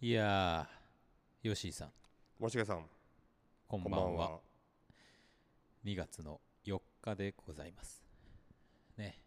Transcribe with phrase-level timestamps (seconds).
[0.00, 1.92] いやー、吉井さん、
[2.38, 2.84] 森重さん、
[3.68, 4.38] こんばんは。
[5.84, 8.02] 2月の4日でございます。
[8.98, 9.18] ね。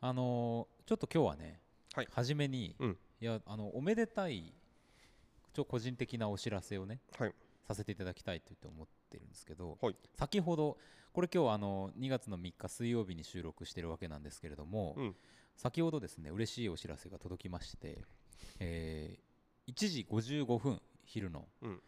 [0.00, 1.60] あのーちょっと今日はね、
[1.94, 2.08] はい。
[2.10, 2.96] 初めに、うん。
[3.20, 4.54] いや、あの、おめでたい、
[5.52, 7.34] ちょ個人的なお知らせをね、はい、
[7.66, 9.96] させていただきたいと言って思ってるんですけど、はい。
[10.18, 10.78] 先ほど、
[11.12, 15.16] これ今日あの2月の3日水曜日に収録してるわけなんですけれども、うん。
[15.56, 17.98] 先ほどですね嬉しいお知らせが届きまして、
[18.60, 19.27] えー
[19.68, 21.80] 1時55分昼の、うん。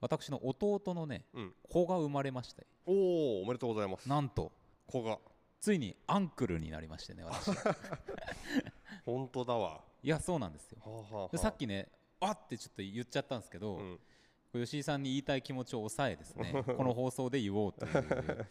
[0.00, 2.66] 私の弟のねうん、子が生まれまして。
[2.86, 4.08] おお、おめでとうございます。
[4.08, 4.52] なんと
[4.86, 5.18] 子が、
[5.60, 7.52] ついにアンクルになりましてね私。
[7.52, 7.54] い
[9.06, 9.80] 本当だわ。
[10.02, 10.78] やそうなんですよ。
[10.84, 11.88] はあ、はあはあ、でさっきね
[12.20, 16.52] あってちょっと言っちゃったんですけど、うん、吉井さんに言いたい気持ちを抑えですね。
[16.76, 18.46] この放送で言おうという。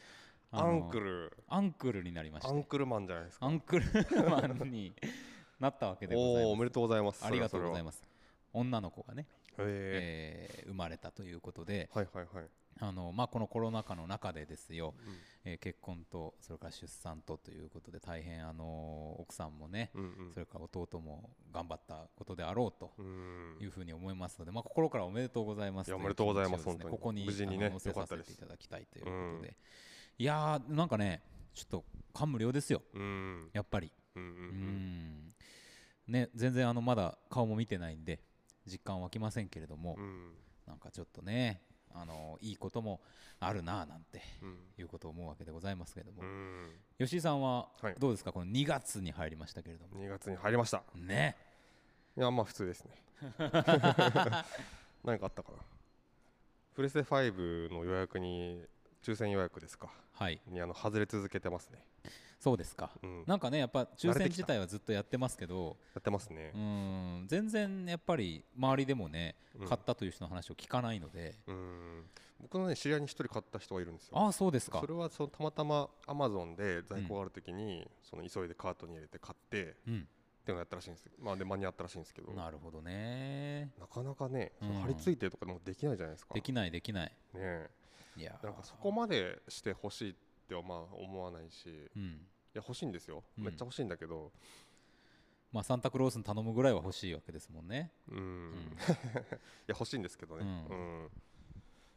[0.52, 2.49] あ アのンクル、アンクルになりまして。
[2.49, 3.45] アンクルマンじゃないですか。
[3.45, 3.85] アンクル
[4.30, 4.94] マンに
[5.61, 6.45] なったわけでございます。
[6.47, 7.25] おめでとうございます。
[7.25, 7.85] ありがとうございす。
[7.85, 8.03] ます
[8.53, 12.45] 女の子がね、へえー生まれたということでえ、はいはいはい。
[12.80, 15.16] あの、まあ、このコロナ禍の中でですよ、うん。
[15.52, 20.31] えー結婚とそれから出産とということで大変あの奥さんもね、うんうん。
[20.33, 23.58] それから弟も頑張ったことであろうとうん。
[23.61, 26.89] いうふうに思いますので、まあ、心からおめでとうございますいやとおめでとうございます本当に。
[26.89, 29.55] ここに無事にねせさせていただきたいということで、
[30.17, 31.21] いやーなんかね
[31.53, 31.83] ちょっと
[32.14, 32.81] 感無量ですよ。
[32.93, 33.49] うん。
[33.53, 33.91] やっぱり。
[34.16, 34.33] うんううん。
[35.30, 35.33] ん
[36.12, 38.20] ね全然あのまだ顔も見てないんで
[38.67, 40.31] 実感湧きませんけれども、うん
[40.67, 41.62] なんかちょっとね
[41.94, 43.02] あのいいことも
[43.42, 50.84] あるなあなんてうんいうことを思うわけでございますけれども、うん吉井さんははいどうですか、この2月に入りましたけれども2月に入りました。
[50.95, 51.36] ね
[52.16, 52.95] いやまあ普通ですね。
[55.04, 55.58] 何かあったかな？
[56.76, 58.64] プレステ5の予約に
[59.04, 59.89] 抽選予約ですか？
[60.14, 61.84] はいにあの外れ続けてますね。
[62.42, 63.23] そうですか、うん。
[63.28, 66.52] なんかねやっぱ抽選自体はずっとやってますけどやってますね。
[66.56, 66.58] う。
[66.58, 67.25] ん。
[67.28, 69.67] 全然やっぱり周りでもねうん。
[69.67, 72.03] 買ったという人の話を聞かないので、うん。
[72.39, 74.17] 僕のね知り合いに一人買った人がいるんですよ。
[74.17, 74.80] ああそうですか。
[74.80, 80.08] それはそのたまたまアマゾンで在庫があるときに、その急いでカートに入れて買ってっうん。
[80.44, 81.05] ていうのをやったらしいんです。
[81.05, 81.11] よ。
[81.20, 82.32] まあで間に合ったらしいんですけど。
[82.33, 83.70] ななるほどね。
[83.94, 84.82] かなかね、うん。
[84.82, 86.33] 張り付いてとかでもできないじゃないですか。
[86.33, 87.05] できないできない。
[87.05, 87.70] ねえ。
[88.17, 88.45] いやー。
[88.48, 90.15] なんかそこまでしてほしいっ
[90.48, 92.21] てはまあ思わないし、いうん
[92.54, 93.23] や欲しいんですよ。
[93.38, 93.44] うん。
[93.45, 94.32] めっちゃ欲しいんだけど、
[95.52, 97.92] まあサンタクロースに頼むぐらいは欲しいわけですもんね。
[98.10, 98.52] うん。
[98.52, 98.54] ん。
[98.56, 98.66] いや
[99.70, 100.66] 欲しいんですけどね。
[100.70, 101.06] ううん。
[101.06, 101.10] ん。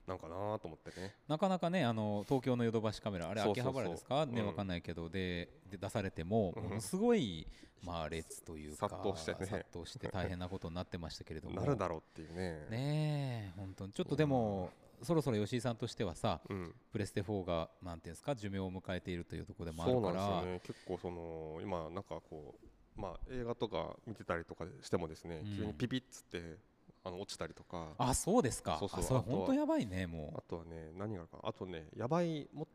[0.06, 1.14] なんかなと思ってね。
[1.28, 4.26] なかなかねあの東京のヨドバシカメラあれ秋葉原ですか？
[4.26, 4.46] ねうん。
[4.48, 6.62] わかんないけどでで出されてもうん。
[6.64, 7.46] ものすごい
[7.82, 9.46] まあ列というか殺到してね。
[9.46, 11.54] 殺到して大変なことになってましたけれども。
[11.60, 12.66] なるだろうっていうね。
[12.70, 13.92] ねえ本当に。
[13.92, 14.70] ちょっとでも
[15.04, 16.74] そろそろ吉井さんとしてはさうん。
[16.92, 20.14] プレステ4がなんていうんですか寿命を迎えているというところでもあそうるから。
[20.14, 20.60] なんですよね。
[20.66, 22.54] 結構その今なんかこ
[22.96, 25.56] うまあ映画とか見てたりとかしてもですね、うん。
[25.56, 26.58] 急にピピッつって
[27.04, 27.88] あの落ちたりとか。
[27.98, 28.76] あそうですか。
[28.78, 29.18] そうそう。
[29.20, 31.38] 本当やばいねもあとはね何があるか。
[31.42, 32.66] なあとねやばいも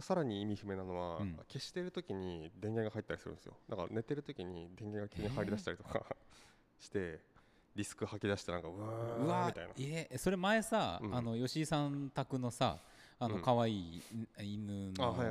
[0.00, 1.36] さらに意味不明なのは、うん。
[1.48, 3.54] 消してる時に電源が入ったりするんですよ。
[3.68, 6.04] だから寝てる時に電源が急に入り出したりとか、
[6.80, 7.20] して
[7.74, 9.70] ディスク吐き出してなんかうわーみたいな。
[9.78, 11.16] えそれ前さうん。
[11.16, 12.78] あの吉井さん宅のさ
[13.18, 13.42] あのうん。
[13.42, 14.02] 可愛い
[14.40, 15.24] 犬のは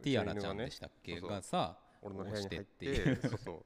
[0.00, 3.64] いティアラちゃんでしたっけがさ俺の部屋に入っ落ちてっててそうそう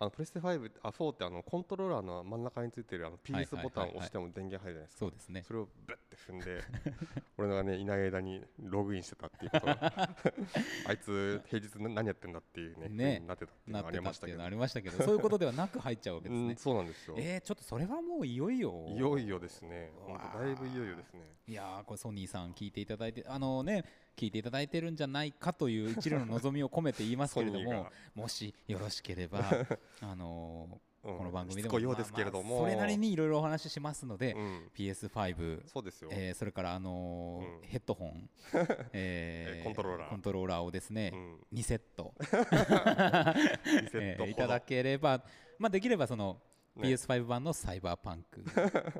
[0.00, 5.42] あのプレステ5あ4ってあのコントローラーの真ん中についてるあの PS ボタンを押しても電源入るじゃないですか、そうですね。
[5.44, 6.62] それをブッて踏んで
[7.36, 9.76] 俺がねいない間にログインしてたっていうことが
[10.86, 13.24] あいつ平日な何やってんだっていうねね。
[13.26, 14.42] なってたっていうのがありましたけど。
[14.44, 15.02] ありましたけど。
[15.02, 16.48] そういうことではなく入っちゃうわけですね。
[16.50, 18.86] うん、そうなんですよ、えー、ちょっとそれはもういよいよ。
[18.86, 19.90] いよいよですね。
[20.32, 21.22] だいぶいよいよですね。
[21.48, 23.84] いやーこれソニーさん聞いていただいてあのね
[24.18, 29.38] 聞いていただいてるんじゃないかという一縷の望みを込めて言いますけれどもが もしよろしければ
[30.02, 34.70] あのーうんこの番組でもまあまあそれなりにいろいろお話ししますので、うん。
[34.76, 37.68] PS5 そうですよ、えーそれから、あのーうん。
[37.68, 38.28] ヘッドホン、
[38.92, 40.10] えーコントローラー。
[40.10, 41.38] コントローラーをですね、うん。
[41.54, 45.24] 2セット、2セットえーいただければ、
[45.58, 48.44] まあ、できればその、ね PS5 版のサイバーパンク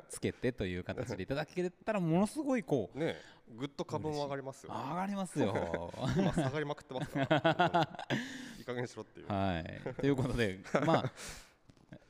[0.09, 3.15] つけてという形でいただけたらものすごいこうね
[3.57, 5.91] ぐっと株も上がりますよ上がりますよ。
[6.15, 8.05] 今下がりまくってますから。
[8.59, 9.27] いい加減にしろっていう。
[9.27, 11.11] はい、ということでまあ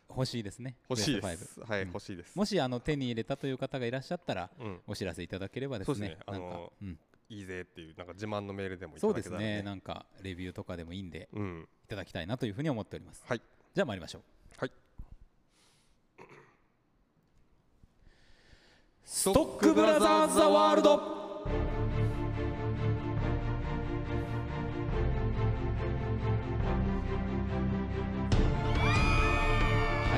[0.09, 0.75] 欲しいですね。
[0.89, 1.87] 欲しいで PS5 すはい、うん。
[1.89, 2.35] 欲しいです。
[2.35, 4.81] もしあの手に入れたという方がいらっしゃったらうん。
[4.87, 6.17] お知らせいただければですそうですね。
[6.27, 6.99] なんか、うん、
[7.29, 9.61] いいぜっていうなんか自慢のメールでもいたそうですだけたらね。
[9.61, 11.67] なんかレビューとかでもいいんでうん。
[11.85, 13.23] いただきたいなというふうに思っております。
[13.25, 13.41] はい。
[13.73, 14.21] じゃあ参りましょう
[14.57, 14.71] はい
[19.11, 20.91] ストックブラザーズ・ザ・ワールド。
[20.91, 20.99] は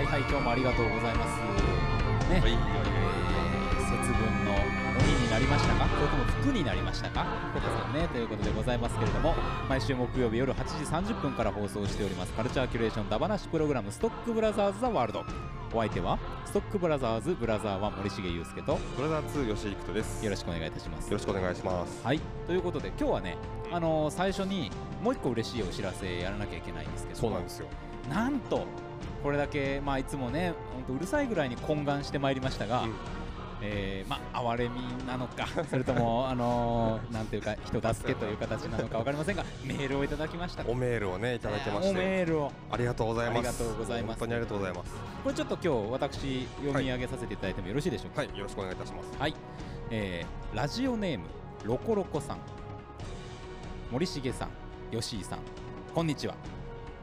[0.02, 1.40] いはい今日もありがとうございます。
[2.34, 3.01] ね、はい
[4.52, 4.58] の
[5.00, 5.88] 鬼になりましたか？
[5.96, 7.26] それとも服になりましたか？
[7.56, 8.08] 皆さんね。
[8.10, 9.34] ということでございますけれども
[9.70, 12.34] 毎週木曜日夜8時30分から放送しております。
[12.34, 15.24] カルチャーキュレーションダバなしプログラムストックブラザーズ・ザ・ワールド。
[15.74, 20.18] お相手はストックブラザーズブラザーは森重裕介とブラザー2吉井久人です。
[20.20, 21.10] よよろしくお願いいたします。
[21.10, 22.06] ろしくお願いします。
[22.06, 22.20] はい。
[22.46, 23.38] ということで今日はね
[23.72, 24.70] あのー最初に
[25.02, 27.68] もう一個嬉しいお知らせやらなきゃいけないんですけどそうなんですよ。
[28.10, 28.66] なんと
[29.24, 32.94] これだけ、まあ、いつもねほんとうるさいぐらいに懇願してまいりましたが、うん
[33.64, 40.64] えーまあ、哀れみなのか それとも、あのーなんていうか人助けという形なのか分かりませんがメールをいただきました。
[40.68, 42.52] おメールをねいただいてましおてメールを。
[42.72, 43.38] ありがとうございます。
[43.38, 44.20] ありがとうございます。
[44.20, 44.92] 本当にありがとうございます。
[45.24, 48.22] これちょっと今日私読み上げさせていただいてもよろしいでしょうか？
[48.22, 49.10] はいよろしくお願いいたします。
[49.20, 49.36] はい、
[49.92, 51.26] えーラジオネーム
[51.66, 52.38] ロコロコさん。
[53.92, 54.50] 森重さん
[54.92, 55.40] 吉井さん。
[55.94, 56.34] こんにちは。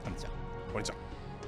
[0.05, 0.31] こんにちは。
[0.73, 0.97] こんにちは。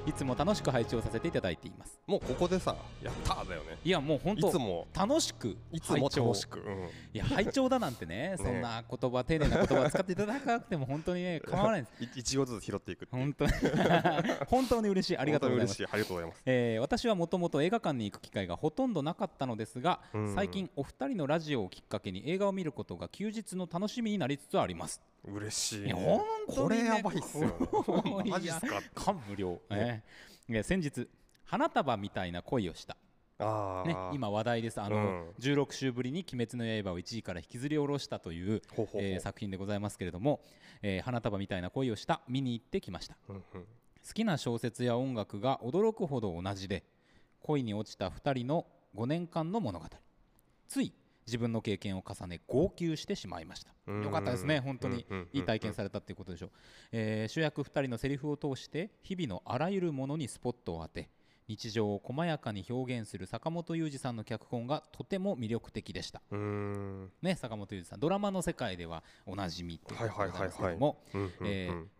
[0.05, 3.77] いつも楽しく配置をさせていただいていますもうここでさやったーだよね。
[3.85, 12.03] いやもう本い当つも楽しくいつも楽しく、うん、いや拝聴だなんてね そんな言葉丁寧な言葉使っていただかなくても本当にね 構わないんです。
[12.03, 13.51] い一行ずつ拾っていく本当に。
[14.49, 15.17] 本当に嬉しい。
[15.17, 15.81] ありがとうございます。
[15.89, 16.41] ありがとうございます。
[16.45, 20.35] えー私はもともと映画館に行く機会がほとんどなかったのですが、うん。
[20.35, 25.01] 最近お二人のラジオをきっかけに映画を見ることが休日の楽しみになりつつあります。
[25.23, 27.53] 嬉しい、いやね、本当こにねれやばいっすよね。
[28.25, 28.81] いやマジっすか。
[28.93, 30.63] 感無量、えー。
[30.63, 31.07] 先日
[31.51, 32.95] 花束みたいな恋をした、
[33.85, 34.79] ね、今話題です。
[34.79, 35.29] あの、うん。
[35.37, 38.61] 16週ぶりに「鬼滅の刃」を1位から引きずり下ろしたという、
[38.95, 40.39] えー作品でございますけれども、
[40.81, 42.21] えー花束みたいな恋をした。
[42.29, 43.17] 見に行ってきました。
[43.27, 43.43] うんうん。
[43.43, 46.85] 好きな小説や音楽が驚くほど同じで
[47.41, 48.65] 恋に落ちた2人の
[48.95, 49.85] 5年間の物語。
[50.69, 50.93] つい
[51.27, 53.73] 自分の経験を重ね号泣してしまいました。
[53.87, 54.03] うん。
[54.05, 55.05] よかったですね本当に。
[55.33, 56.45] いい体験されたっていうことでしょ。
[56.45, 56.51] う、
[56.93, 61.09] えー主役2人のセリフを通して日々のあらゆるものにスポットを当て
[61.51, 66.21] 日常を細やかに表現する坂本雄二さんの脚本がとても魅力的でした。
[67.21, 67.99] ね坂本雄二さん。
[67.99, 70.97] ドラマの世界ではおなじみということでございますけれども、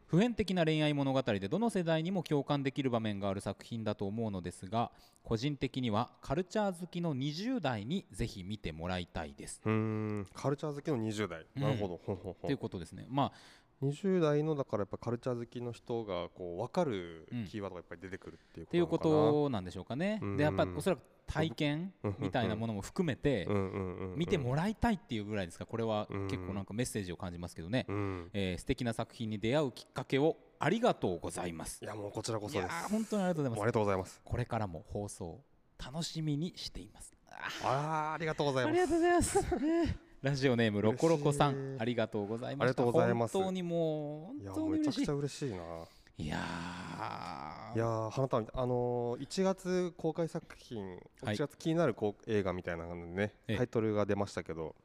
[0.07, 4.92] 普遍的な恋愛物語でどの世代にも共感できる場面がある作品だと思うのですが
[5.24, 9.62] 個人的にはカルチャー好きの20代にぜひ見てもらいたいです。
[9.62, 9.75] カル
[10.57, 11.62] チャー好きの20代、うん。
[11.62, 12.00] なるほど。
[12.06, 12.36] ほんほんほん。
[12.42, 13.06] ということですね。
[13.09, 13.31] まあ
[13.81, 17.45] 20代のだからやっぱカルチャー好きの人がこう分かるうん。
[17.45, 20.19] キーワードがやっぱり出てくるっていうっていうこことなんでしょうかね。
[20.22, 20.38] うん。
[20.38, 23.48] でやっぱおそらく体験うんみたいなものも含めて
[24.16, 25.66] 見てもらいたいっていうぐらいですか。
[25.66, 27.86] これはうん結構なんかメッセージを感じますけどね。
[27.88, 28.30] うん。
[28.33, 31.83] えー素敵な作品に出会うきっかけをありがとうございます。
[31.83, 32.68] いやもうこちらこそです。
[32.68, 34.22] ー本当にありがとうございもうありますがとうございます。
[34.24, 35.39] これからも放送
[35.83, 37.13] 楽しみにしています。
[37.63, 38.74] あーありがとうございます。
[38.74, 39.24] ありがとうございま
[39.94, 40.10] す。
[40.23, 42.83] ねラジオネームロコロコさんありがとうございました。
[42.83, 42.94] 本
[43.45, 45.13] 当にもう本当にめちゃくちゃ。
[45.13, 45.57] 嬉しいな。
[46.18, 47.75] いやー。
[47.75, 50.85] いやー花束あのー、1月公開作品、
[51.23, 51.35] はい。
[51.35, 53.57] 1月気になるこう映画みたいなのでねええ。
[53.57, 54.75] タイトルが出ましたけど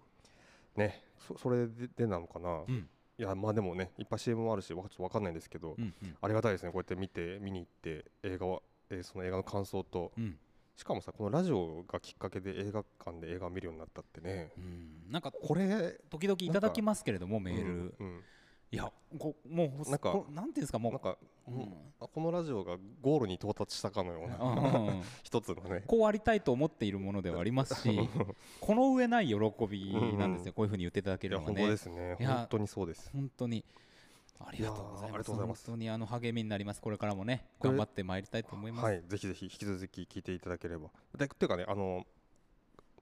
[0.77, 2.88] ねそそれででなのかな、うん。
[3.19, 6.17] いやまあでもねいっぱい CM もあるしわちょっとわかんないんですけど、うんうん。
[6.23, 6.71] ありがたいですね。
[6.73, 10.38] こうやって見て見に行って映画は、えーその映画の感想とうん
[10.76, 14.50] しかもさこのラジオがきっかけで映画館で映画を見るようになったってね。
[14.58, 15.11] うん。
[15.11, 17.73] なんかこれ時々いただきますけれどもメール。
[17.73, 18.20] うんうん。
[18.73, 20.93] いやこもうなんかこなんていうんですかもう。
[20.93, 21.17] なんか、
[21.49, 21.73] うん。
[21.99, 25.02] あこのラジオがゴールに到達したかのような、うんうんうん。
[25.25, 25.82] 一つのね。
[25.87, 27.99] こうありたいと思っているものではありますし
[28.61, 29.35] この上ない喜
[29.66, 31.56] びなんですよ、こういうふうに言っていただけるのはね。
[31.56, 32.16] 本当ですね。
[32.21, 33.11] 本当にそうです。
[33.12, 33.64] 本当に
[34.40, 35.31] ありがとうございます。
[35.31, 36.81] 本当にあの励みになります。
[36.81, 40.88] これからもね頑張ってまいりたいと思います、はいぜひぜひ引き続き聞いていただければ。
[41.16, 42.05] でっていうかねあの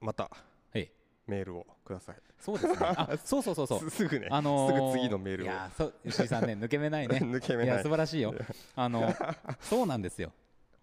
[0.01, 0.29] また
[0.73, 0.91] ええ
[1.27, 2.15] メールをください。
[2.39, 2.77] そうですね。
[2.81, 3.79] あ そうそうそうそう。
[3.79, 5.45] すすぐね、あのーすぐ次のメールを。
[5.47, 7.17] いやーそう吉井さんね 抜け目ないね。
[7.17, 7.67] 抜け目い。
[7.67, 8.33] やない素晴らしいよ。
[8.75, 9.13] あの
[9.61, 10.31] そうなんですよ。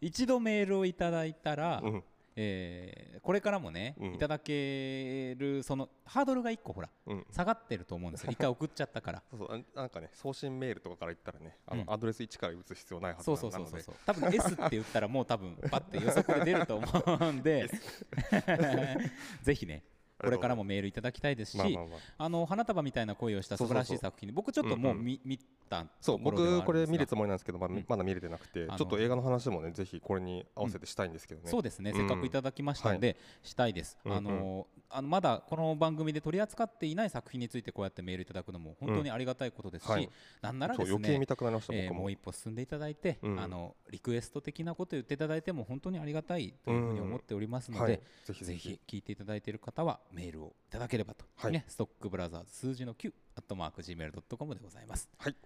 [0.00, 2.04] 一度メールをいただいたら、うん
[2.36, 4.14] えーこれからもね、うん。
[4.14, 7.26] いただけるそのハードルが一個ほらうん。
[7.30, 8.30] 下がってると思うんですよ。
[8.32, 9.22] 一回送っちゃったから。
[9.30, 11.92] そうなんかね送信メールとかから言ったらねあの、うん。
[11.92, 13.94] アドレス1から打つ必要ないはずなそうそうそうなのでそう。
[14.04, 16.86] 多分 S って言ったらもう多分パッて予測で出ると思
[17.28, 17.68] うんで。
[19.42, 19.84] ぜひね
[20.23, 22.25] これからもメールいただきたいですし、まあまあまあ。
[22.25, 24.99] あの花束みたいな恋をした素晴らしい作品で僕ちょっともううん。
[24.99, 25.38] うん見,、見
[25.69, 27.85] たそう僕これ見るつもりなんですけど、まあうん。
[27.88, 31.97] まだ見れてなくてちょっと映画の話もねぜひこれに合わせてしたいんですけどね、そうですね、うん。
[31.97, 34.19] せっかくいただきましたんで、したいです、うんうん。
[34.19, 40.09] あのあのまだこの番組で取り扱っていない作品についてこうやってメールいただくのも本当にありがたいことですし、はい。
[40.43, 43.41] なんならですそう余計見ね、たくなりました、えー僕ももう一歩進んでいただいて、うん。
[43.41, 48.00] あのリクエスト的なこと言っていただいても本当にありがたいというふうに思っておりますので、はい。
[48.25, 48.45] ぜひ。
[48.45, 51.52] ぜひ聞いていただいている方はメールをいただければと、はい。
[51.52, 55.09] ね、ストックブラザーズ数字の9アットマーク Gmail.com でございます。
[55.19, 55.37] あり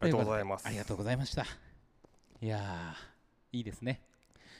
[0.00, 0.66] がとうございます。
[0.66, 1.44] ありがとうございました。
[2.40, 4.02] いやー、いいですね。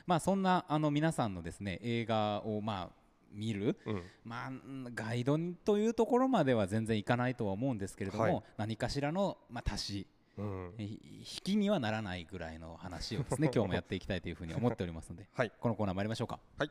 [0.07, 4.03] まあそんなあの皆さんのですね映画をまあ見る、うん。
[4.25, 8.43] まあ、うんガイドというところまでは全然いかないとは思うんですけれども、はい。
[8.57, 10.07] 何かしらの、まあ、足し。
[10.39, 10.75] うん。
[10.79, 10.99] え引
[11.43, 15.53] きにはならないぐらいの話をですね 今日もやっていきたいというふうに思っておりますので、はい。
[15.61, 16.39] このコーナー参りましょうか。
[16.59, 16.71] はい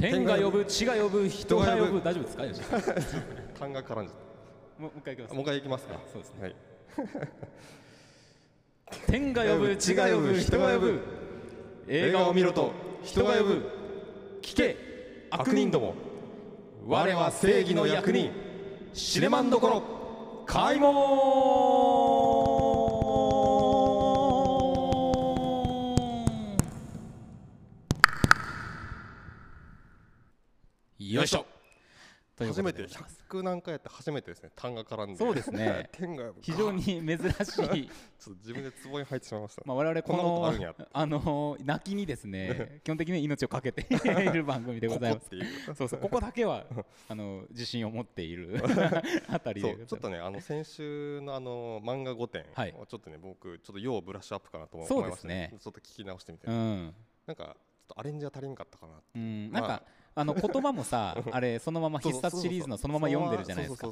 [0.00, 2.46] 天が呼ぶ地が呼ぶ人が呼ぶ人大丈夫ですか？
[2.46, 2.94] 吉田さ
[3.58, 4.18] 勘が絡んじゃっ
[4.80, 5.28] んもうもう一回いきます。
[5.30, 5.94] たもう一回いきますか？
[6.12, 6.42] そうですね。
[6.42, 6.56] はい。
[9.06, 11.00] 天が呼ぶ 地が呼ぶ人が呼ぶ。
[11.88, 13.62] 映画を見ろと人が呼ぶ。
[14.42, 14.76] 聞け。
[15.30, 15.94] 悪人ども。
[16.86, 18.30] 我は正義の役人。
[18.94, 19.82] シネマンどころ。
[20.46, 20.94] 開門
[32.46, 33.24] 初めてでございます。
[33.28, 34.50] 100何回やって初めてですね。
[34.54, 35.16] 単が絡んで。
[35.16, 35.88] そうですね。
[35.92, 36.32] 天が。
[36.40, 37.90] 非常に 珍しい。
[38.18, 39.62] ちょっと自分でツボに入ってしまいました。
[39.64, 40.52] まあ、我々この
[40.92, 45.28] あの泣きにですね基本的に命をかけている番組でございます。
[45.74, 46.00] そうそう。
[46.00, 46.66] ここだけは
[47.08, 48.62] あの自信を持っている
[49.28, 49.86] あたりで。
[49.86, 52.74] ちょっとねあの先週のあの漫画5点はい。
[52.78, 55.54] をちょっとね僕ちょっと要ブラッシュアップかなと思いましたですね。
[55.60, 56.46] ちょっと聞き直してみて。
[56.46, 56.94] うん、
[57.26, 57.54] なんかちょっ
[57.88, 63.88] とアレンジが足りんかったかなうん、まあなんか、あの言葉もさあれそのまま必殺シリーズのそのまま読んでるじゃないですか。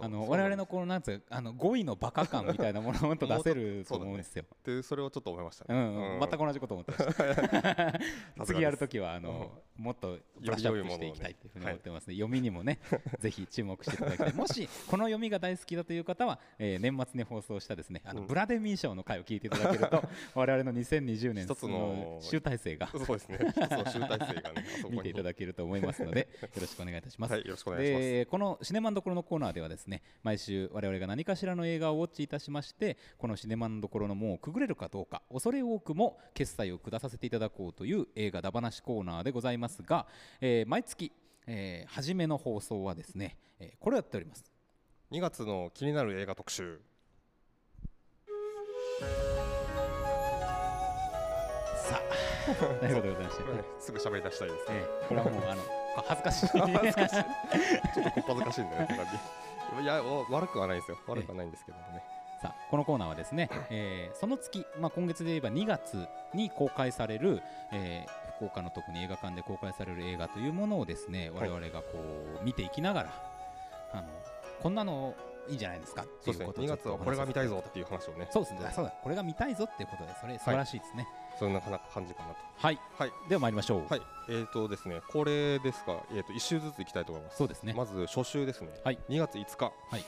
[0.00, 4.44] あの我々のこのなんつうあの語彙のバカ感みたいなものをと出せると思うんですよ。
[4.64, 5.78] でそれをちょっと思いましたね。
[5.78, 7.16] うん、うん、全く同じこと思ってまし
[8.36, 8.46] た。
[8.46, 12.78] 次やるときはあの、もっとブラッシュアップしていきたいというふうに思ってますので、読みにもね
[13.18, 14.32] ぜひ注目していただきたい。
[14.32, 18.26] もしこの読みが大好きだという方は、えー年末に放送したですねあの、うん。
[18.26, 20.02] ブラデミー賞の回を聞いていただけると
[20.34, 23.38] 我々の2020年一つの集大成がそうですね。
[23.50, 24.52] 一つの集大成が
[24.90, 27.32] 見ていただけると思いますのでよろしくお願いいたします。
[27.32, 28.02] はいよろしくお願いします。
[28.02, 40.06] でこのシネマンどころのコーナーではですね毎週我々が何かしらの映画をウォッチいたしましてこのシネマンどころの門をくぐれるかどうか恐れ多くも決済を下させていただこうという映画だ話コーナーでございますが、
[40.40, 41.12] えー毎月、
[41.46, 44.44] えー初めの放送はですね、えーこれをやっております。
[45.10, 46.80] 2月の気になる映画特集
[52.54, 54.76] さ あということでございまして、ね すぐ喋り出したいですね。
[54.76, 55.62] えーこれはもうあの
[56.06, 56.46] 恥ずかしい。
[56.58, 57.24] 恥ずかしい。
[57.94, 58.98] ちょっとこっぱずかしいんだよね
[59.82, 60.98] いやお悪くはないですよ。
[61.06, 62.02] 悪くはないんですけどもね。
[62.40, 71.98] さあこのコーナーはですね、えーその月、まあ、今月で言えば2月に公開される、えー福岡の特に映画館で公開される映画というものをですねはい我々がこ
[72.40, 73.10] う見ていきながら
[73.92, 74.04] あの
[74.62, 75.12] こんなの
[75.48, 76.02] いいんじゃないですか。
[76.02, 78.28] って2いううことをちょっと月はこれが見たいぞっていう話をね。
[78.30, 78.60] そうですね。
[78.66, 81.08] あそうだこれが見たいぞっていうことでそれ素晴らしいですね。
[81.38, 82.36] そんな感じかなと。
[82.56, 83.12] はい、はい。
[83.28, 84.02] では参りましょう、はい。
[84.28, 87.36] えーとですねこれですがえーと1週ずついきたいと思います。
[87.38, 87.74] そうですね。
[87.74, 88.70] まず初週ですね。
[88.84, 88.98] はい。
[89.08, 89.72] 2月5日。
[89.90, 90.04] はい。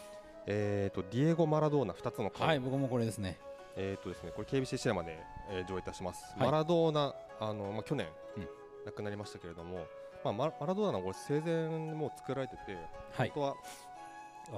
[0.47, 2.47] えーとディエゴ・マラドーナ2つの顔。
[2.47, 2.61] はい。
[2.61, 3.39] 僕もこれですね。
[3.77, 5.19] えーとですね、これ KBC シネマで、
[5.51, 6.51] えー上映いたします、はい。
[6.51, 8.49] マラドーナ、あのまあ、去年、うん。
[8.85, 9.87] 亡くなりましたけれども、
[10.25, 12.77] まあ、ママラドーナのこれ生前もう作られてて、
[13.13, 13.31] はい。
[13.31, 13.55] 本当は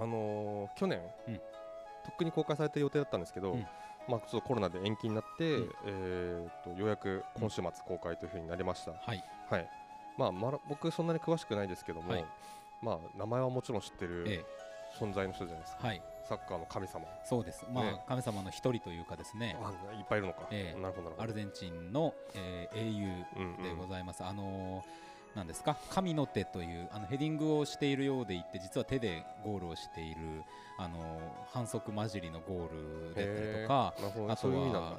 [0.01, 1.37] あのー去年、うん。
[1.37, 1.43] と
[2.13, 3.67] っくに公開されてる予定だったんですけど、うん。
[4.09, 5.71] まあ、ちょっとコロナで延期になって、うん。
[5.87, 8.93] えーとようやく今週末公開というふうになりました。
[8.93, 9.25] はい。
[9.49, 9.69] はい。
[10.19, 12.25] まあ、マラ僕、そんなに詳しくないですけども、はい。
[12.83, 14.45] まあ、名前はもちろん知ってるえ
[14.99, 16.03] 存在の人じゃないですか、えはい。
[16.25, 17.65] サッカーの神様、そうです。
[17.73, 18.03] まあ、ね。
[18.09, 19.57] 神様の一人というかですね。
[19.63, 20.81] あいっぱいいるのか、ええ。
[20.81, 21.23] なるほどなるほど。
[21.23, 23.07] アルゼンチンの、えー英雄
[23.37, 23.63] うんうん。
[23.63, 24.25] でございます。
[24.25, 25.77] あのーなんですか？
[25.91, 30.43] 神の手というあのヘディングをしているようでいって実は手でゴールをしている。
[30.85, 34.99] あのー反則混じりのゴールだったりとかあとは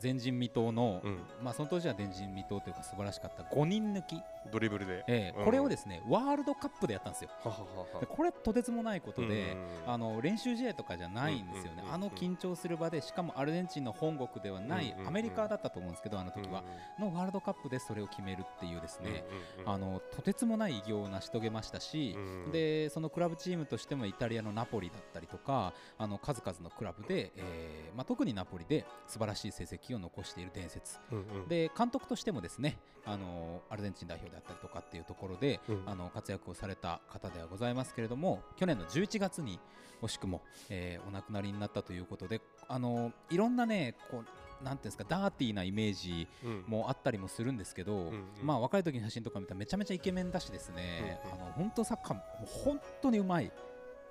[0.00, 1.18] 前人未到の、うん。
[1.42, 5.02] まあその当時は前人未到というか素晴らしかった5人抜き、ドリブルで、うん。
[5.08, 7.30] えーこれをですねワールドカップでやったんですよ。
[7.42, 7.56] はは
[8.00, 9.56] はこれとてつもないことで、
[9.86, 11.94] うんあの練習試合とかじゃないんですよね、うんうんうんうん。
[11.94, 15.08] あの緊張する場でしかもアルゼンチンの本国ではないうんうんうん。
[15.08, 16.62] アメリカだったと思うんですけどあの時は、
[17.00, 19.24] のワールドカップでそれを決めるっていうですね、
[19.66, 22.16] あのとてつもない偉業を成し遂げましたし、
[22.52, 30.98] でそのクラブチームとしてもイタリアのナポリだったりとかあの数々のクラブで、えーまあ、特にナポリで素晴らしい成績を残している伝説。
[31.12, 31.48] うんうん。
[31.48, 35.82] で監督としてもですねあのアルゼンチン代表であったりとかっていうところで、うん。
[35.86, 39.58] あの活躍をされた方ではございますけれども去年の11月に
[40.02, 46.64] 惜しくも、えーお亡くなりになったということであのいろんなねこうなんていうんですかダーティーなイメージうん。
[46.66, 48.24] もあったりもするんですけど、んうん。
[48.42, 51.42] まあ若い時の写真とか見たらめちゃめちゃイケメンだしですね、うんうん。
[51.42, 52.22] あの本当サッカーも
[52.64, 53.52] 本当にうまい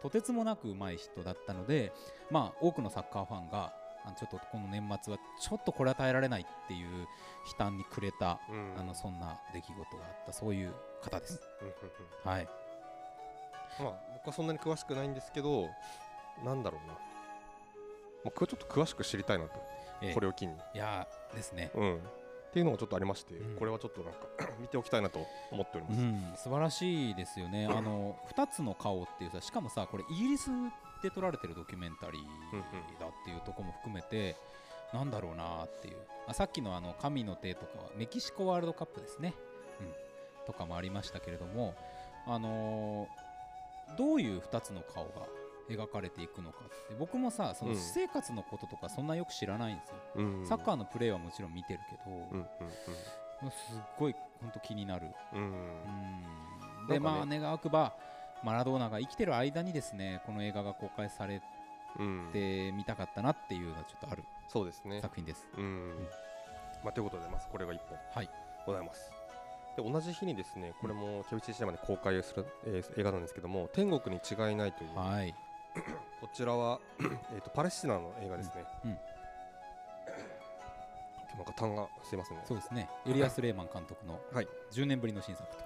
[0.01, 1.91] とてつもなくうまい人だったので
[2.29, 3.73] まあ多くのサッカーファンが
[4.05, 7.07] あのちょっとこの年末はちょっとこれは耐えられないっていう悲
[7.57, 8.73] 嘆にくれた、うん。
[8.79, 10.33] あのそんな出来事があった。
[10.33, 11.41] そういう方です。
[12.23, 12.47] はい、
[13.79, 15.67] まあ僕はそんなに詳しくないんですけど
[16.45, 16.93] なんだろうな。
[16.93, 16.99] も
[18.25, 19.51] うこれちょっと詳しく知りたいなと。
[20.01, 20.13] ええ。
[20.13, 21.71] これを機に、いやーですね。
[21.75, 21.99] うん、
[22.47, 23.55] っていうのがちょっとありまして、うん。
[23.57, 24.19] これはちょっとなんか
[24.59, 26.01] 見ておきたいなと思っております。
[26.01, 30.49] うん、素晴らしいですよね、あの2つの顔っていうさ、しかもさ、これ、イギリス
[31.03, 34.35] で撮られてるドキュメンタリーだっていうところも含めて、
[34.93, 39.33] なんだろうなっていう、あさっきのあの神の手とかは、メキシコワールドカップですね、
[39.79, 41.75] うん、とかもありましたけれども、
[42.25, 43.27] あのー
[43.95, 45.27] どういう2つの顔が
[45.69, 49.95] 描かれていくのかって、僕もさ、そのうん私生活のこととか、そんなよく知らないんですよ。
[50.15, 52.47] うんサッカーのプレーはもちろん見てるけど、うんうん
[53.39, 55.07] もうすっごい本当気になる。
[55.33, 55.45] うんうん
[56.81, 57.93] うんで、ねまあ願わくば
[58.43, 61.41] マラドーナが生きてる間にですねこの映画が公開され
[61.99, 65.01] うんてみたかったなっていうのはちょっとあるそうですね。
[65.01, 65.47] 作品です。
[65.57, 66.07] うん
[66.83, 68.29] まあ、ということで、まずこれが1本はい
[68.65, 69.11] ございます。
[69.75, 75.35] で同じ日にですね、これもケビチシネマで公開する、えー映画なんですけども、天国に違いないという、はい。
[76.21, 76.79] こちらは
[77.33, 78.65] えーとパレスチナの映画ですね。
[78.85, 78.99] うん
[81.37, 82.43] なんか単がすいませんね。
[82.47, 82.89] そうですね。
[83.05, 85.63] エリアス・レーマン監督の はい10年ぶりの新作と。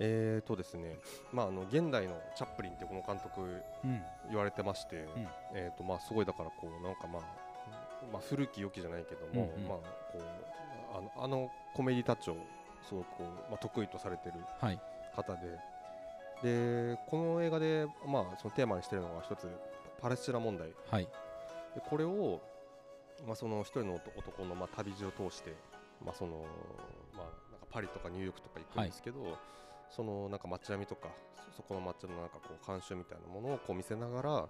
[0.00, 0.98] えーとですね、
[1.30, 4.04] まああの現代のチャップリンってこの監督うん。
[4.30, 5.08] 言われてまして、ん
[5.52, 7.22] えーとまあすごいだからこうなんかまあ
[8.12, 12.36] まあ古き良きじゃないけども、うんうんまあこうあのあのコメディタッチを
[12.82, 14.80] すごくこうまあ得意とされてるはい。
[16.36, 19.48] 方で、でこの映画でまあそのテーマにしてるのが一つ
[20.00, 20.72] パレスチナ問題。
[20.90, 21.04] はい。
[21.74, 22.40] でこれを
[23.26, 25.54] まあその一人の男男のまあ旅路を通して
[26.04, 26.44] まあその
[27.14, 29.38] まあなんかパリとかニューヨークとか行くんですけど、
[29.90, 31.08] そのなんか街並みとか
[31.56, 34.48] そそこの街のなんかこう慣習みたいなものをこう見せながら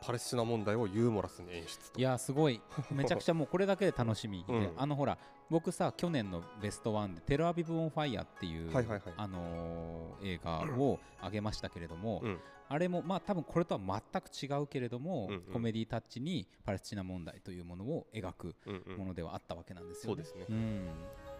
[0.00, 1.98] パレスチナ問題をユーモラスに演出と。
[1.98, 2.60] いやーすごい。
[2.90, 4.44] めちゃくちゃもうこれだけで楽しみ。
[4.46, 4.72] で、 うん。
[4.76, 5.18] あのほら
[5.50, 9.14] 僕さ去年のベストワンで「テルアビブ・オン・ファイヤー」っていう、はいはいはい。
[9.16, 12.38] あのー映画を挙げましたけれども、うん。
[12.70, 15.40] あれもまあ多分これとは全く違うけれども、うんうん。
[15.52, 18.56] コメディタッチにパレスチナ問題というものを描く
[18.98, 20.46] ものではあったわけなんですよ、そうですね。
[20.48, 20.88] うん、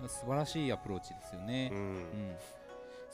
[0.08, 1.70] 素晴らしいアプローチですよね。
[1.72, 1.74] う。
[1.74, 1.78] ん。
[1.78, 2.36] うん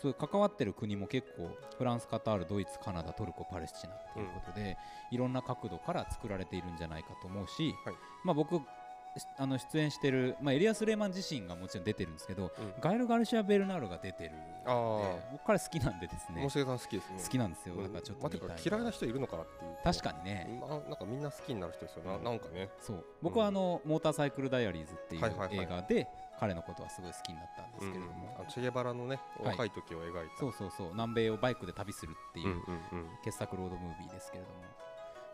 [0.04, 4.76] そういう関わってる国も結構フランス、カタール、ドイツ、カナダ、トルコ、パレスチナということで、
[5.10, 7.94] いろんな角度から作られているんじゃないかと思うし、はい。
[8.22, 12.74] まあ、僕しあの出演してる、まあ、エリアス・レーマン自身がもちろん出てるんですけど、うん。
[12.82, 14.32] ガエル・ガルシア・ベルナールが出てる
[14.66, 16.42] あので僕彼好きなんでですね。
[16.42, 17.18] もしげさん好きですね。
[17.22, 18.58] 好きなんですよ、うんだからちょっまあてと見たい。
[18.58, 19.76] か嫌いな人いるのかなっていう。
[19.82, 22.24] 確かにね、まあなんかみんな好きになる人ですよな、うん。
[22.24, 22.68] なんかね。
[22.78, 23.04] そう。
[23.22, 25.58] 僕はあの、モーターサイクル・ダイアリーズっていうはいはいはい。
[25.58, 29.46] 映画で彼のことはすごい好きになったんですけれども、あのチェゲバラのねはい。
[29.52, 30.36] 若い時を描いた。
[30.38, 30.88] そうそうそう。
[30.92, 33.08] 南米をバイクで旅するっていう、うんうんうん。
[33.24, 34.62] 傑作ロードムービーですけれども、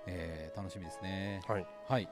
[0.07, 1.41] えー楽しみですね。
[1.47, 1.67] はい。
[1.89, 2.09] はい、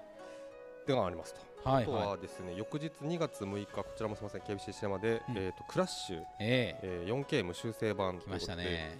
[0.86, 1.40] ではありますと。
[1.64, 2.04] あとはい。
[2.04, 5.38] ははですね、翌日2月6日、こちらもすみません、KBC シネマで、うん。
[5.38, 6.78] えっ、と、クラッシュ、い、え。
[6.82, 8.98] えー 4K 無修正版ー、来ましたね。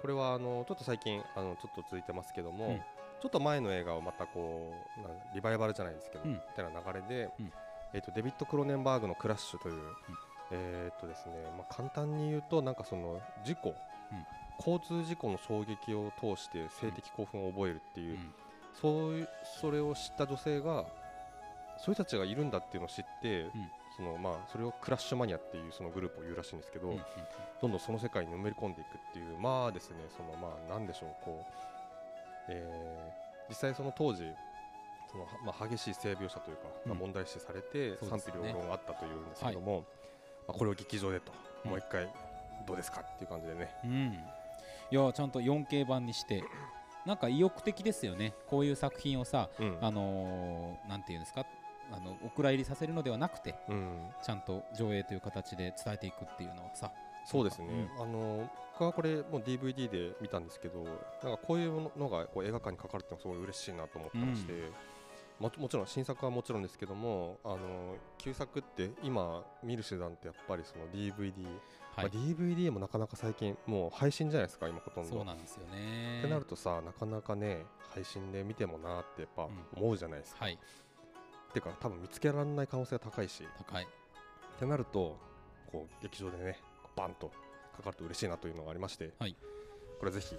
[0.00, 2.78] これはあのちょっと最近あのちょっと続いてますけども、うん。
[2.78, 6.32] ちょっと前の映画をまたこうリバイバルじゃないですけど、うん。
[6.32, 7.52] みたいな流れで、うん
[7.94, 9.74] えっ、とデビッド・クロネンバーグのクラッシュという、
[10.50, 13.74] えっ、とですね、まあ簡単に言うとなんかその事故、
[14.58, 18.34] 交通事故の衝撃を通して性的興奮を覚えるっていうう、ん。
[18.80, 19.28] そういう
[19.60, 20.84] それを知った女性が
[21.78, 23.46] そういう人たちがいるんだっていうのを知って、
[23.96, 26.98] そのまあそれをクラッシュマニアっていうそのグループを言うらしいんですけど、
[27.62, 31.52] どんどんその世界にのめり込んでいくっていうまあですねそのまあなんでしょうこう、
[32.48, 34.24] えー実際その当時
[35.14, 36.90] そのはまあ激しい性描写というか、うん。
[36.90, 39.84] まあ問題視されて賛否両論があったというんですけども、
[40.48, 41.32] まあこれを劇場でと、
[41.64, 41.70] うん。
[41.70, 42.12] もう一回
[42.66, 44.18] どうですかっていう感じでね、うん。
[44.90, 46.42] いやちゃんと 4K 版にして
[47.06, 48.34] なんか意欲的ですよね。
[48.48, 49.78] こういう作品をさうん。
[49.80, 51.46] あのーなんていうんですか？
[51.92, 54.10] あのお蔵入りさせるのではなくてうん。
[54.22, 56.90] ちゃんと上映という形で伝えていくっていうのはさ。
[57.26, 64.52] そうですね、うあの僕はこれもう DVD で見たんですけどなんかこういうのがこう映画館にかかるってのはすごい嬉しいなと思ってまして、
[65.40, 71.44] ももちろん新作はもちろんですけどもあの旧作って今見る手段ってやっぱりその DVD、
[71.96, 75.10] はい、まあ、DVD もなかなか最近もう配信じゃないですか今ほとんど。
[75.10, 76.20] そうなんですよね。
[76.20, 80.44] ってなるとさなかなかね配信で見てもなってやっぱ思うじゃないですか。
[80.44, 80.54] はい。
[80.54, 83.44] っていうか多分見つけられない可能性が高いし。
[83.58, 83.84] 高い。
[83.84, 83.86] っ
[84.58, 85.18] てなると
[85.72, 86.60] こう劇場でね
[86.94, 87.32] バンと
[87.76, 89.36] かかると嬉しいなというのがありまして、はい。
[89.98, 90.36] これぜひ、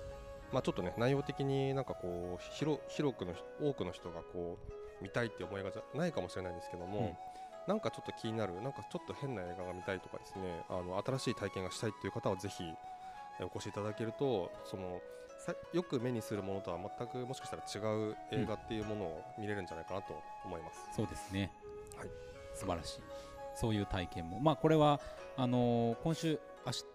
[0.54, 7.16] まあ、ちょっとね内容的になんかこう広広くの多くの人がこう見たいって思いがじゃないかもしれないんですけども、
[7.68, 12.64] なんかちょっと気になるなんかちょっと変な映画が見たいとかですねあの新しい体験がしたいっていう方はぜひ
[13.40, 15.00] えお越しいただけるとその
[15.46, 20.14] さよく目にするものとは全くもしかしたら違う映画っていうものを見れるんじゃないかなと
[20.46, 20.80] 思います。
[20.96, 21.52] そうですね。
[21.98, 22.10] はい。
[22.54, 23.02] 素晴らしい。
[23.56, 25.00] そういう体験も、まあ、これは
[25.38, 26.86] あのー今週明日？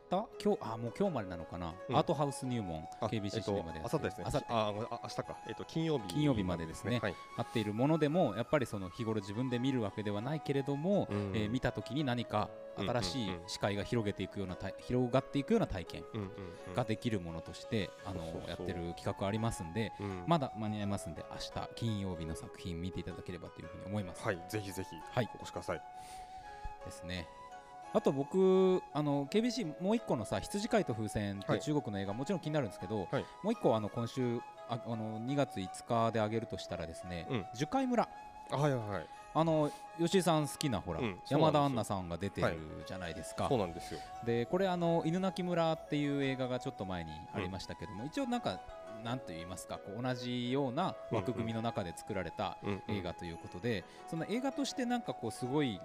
[0.42, 0.58] 今日？
[0.62, 1.96] あもう今日までなのかな、うん。
[1.96, 4.24] アートハウス入門あ KBC えっとシネマでやってあさってですね。
[4.48, 5.36] あああ明日か。
[5.48, 6.08] えっと金曜日。
[6.08, 6.98] 金曜日までですね。
[7.00, 7.14] はい。
[7.36, 11.32] 合っているものでもやっぱりその日頃自分で見るわけではないけれども、うん。
[11.34, 16.04] えー見た時に何か新しい視界が広げていくような体広がっていくような体験
[16.74, 20.24] ができるものとして、あのやってる企画ありますんでうん。
[20.26, 24.38] まだ間に合いますんで明日金曜日の作品見ていただければというふうに思います、はい。
[24.48, 25.30] ぜひぜひはい。
[25.34, 25.82] お越しください。
[26.84, 27.26] ですね
[27.92, 31.58] あと僕あの KBC もう一個のさ羊飼いと風船ってはい。
[31.58, 33.24] いう中国の映画もちろん気になるんですけど、はい。
[33.42, 37.46] もう一個あの今週ああの2月5日であげるとしたらですね、うん。
[37.54, 38.08] 樹海村。
[38.52, 39.06] あはいはいはい。
[39.32, 44.00] あの吉井さん好きなほら、うん山田杏奈さんが出てるはいじゃないですか、そうなんですよ。
[44.24, 48.60] でこれあの犬鳴村っていう映画がちょっと前にありましたけども、一応なんか
[49.04, 52.96] なんと言いますかこう同じような枠組みの中で作られたうんうん。
[52.96, 55.80] 映画ということで、その映画としてなんかこうすごいうん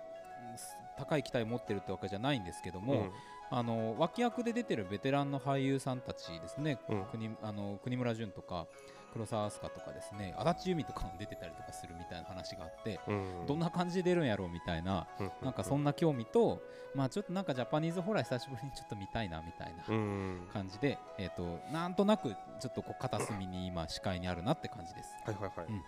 [0.98, 3.12] 高い期待を持ってるってわけじゃないんですけども、うん。
[3.52, 7.06] あの脇役で出てるベテランの俳優さんたちですね、うん。
[7.06, 8.66] 国あの国村淳とか
[9.14, 13.46] 黒沢明日香とかですね足立由美とかも出てたりとかするみたいな話があって、うん。
[13.48, 15.32] どんな感じで出るんやろうみたいなうん。
[15.44, 16.62] なんかそんな興味と、
[16.96, 20.48] まあ、ちょっとなんかジャパニーズホラー久しぶりにちょっと見たいなみたいなうん。
[20.52, 22.30] 感じで、えー、となんとなく
[22.60, 25.10] ちょっとこう片隅に今視界にあるなって感じです。
[25.24, 25.84] はいはいはい、うん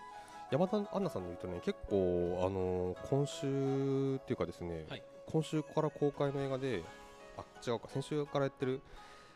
[0.52, 5.04] 山田杏奈さんで言うとね結構あのー今週っていうかですね、はい。
[5.28, 6.84] 今週から公開の映画で
[7.38, 8.82] あ違うか先週からやってる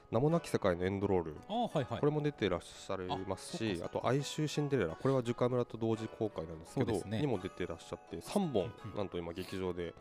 [0.09, 1.35] 名もなき世界のエンドロール。
[1.49, 1.99] はいはい。
[1.99, 4.95] これも出てらっしゃいますしあと哀愁シンデレラ。
[4.95, 7.19] これは樹海村と同時公開なんですけどね。
[7.19, 8.97] にも出てらっしゃって3本うんうん。
[8.97, 9.93] なんと今劇場で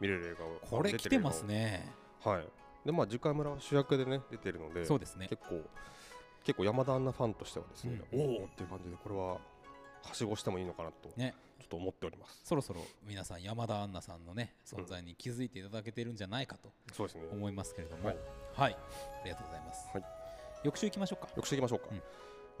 [0.00, 1.90] 見れる映画をこれ来てますね。
[2.22, 2.44] はい。
[2.84, 5.28] でまあ樹海村は主役でね出てるのでそうですね。
[5.28, 5.62] 結構
[6.44, 9.38] 結構山田アンナファンとしてはですね、うんおおっていう感じでこれは
[10.02, 12.40] はしごしてもいいのかなとねちょっと思っております。
[12.44, 17.22] そろそろ皆さん山田杏奈さんのね存在に気づいていただけてるんじゃないかとそうですね。
[17.32, 18.14] 思いますけれども、は
[18.54, 19.88] はいい、ありがとうございます。
[19.92, 20.04] はい
[20.64, 21.28] 翌週行きましょうか。
[21.36, 21.86] 翌週いきましょうか。
[21.92, 22.02] うん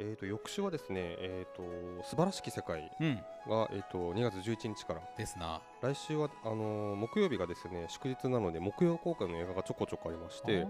[0.00, 3.16] えっ、と翌週はですね、えっ、と素晴らしき世界うん、
[3.48, 5.60] がえっ、と2月11日からですな。
[5.82, 10.64] 来週はあのー木曜日がですね祝日なので木曜公開の映画がちょこちょこありまして